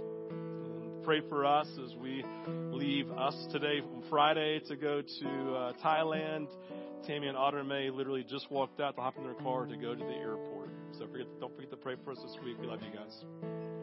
Pray 1.04 1.20
for 1.28 1.44
us 1.44 1.68
as 1.84 1.94
we 1.96 2.24
leave 2.48 3.10
us 3.10 3.34
today 3.52 3.80
on 3.80 4.04
Friday 4.08 4.60
to 4.68 4.76
go 4.76 5.02
to 5.02 5.54
uh, 5.54 5.72
Thailand. 5.84 6.46
Tammy 7.06 7.28
and 7.28 7.36
Otter 7.36 7.62
May 7.62 7.90
literally 7.90 8.24
just 8.28 8.50
walked 8.50 8.80
out 8.80 8.96
to 8.96 9.02
hop 9.02 9.16
in 9.16 9.24
their 9.24 9.34
car 9.34 9.66
to 9.66 9.76
go 9.76 9.94
to 9.94 10.04
the 10.04 10.14
airport. 10.14 10.55
So 10.98 11.06
forget, 11.06 11.26
don't 11.40 11.54
forget 11.54 11.70
to 11.70 11.76
pray 11.76 11.94
for 12.02 12.12
us 12.12 12.22
this 12.22 12.36
week. 12.42 12.56
We 12.58 12.66
love 12.66 12.80
you 12.82 12.90
guys. 12.90 13.75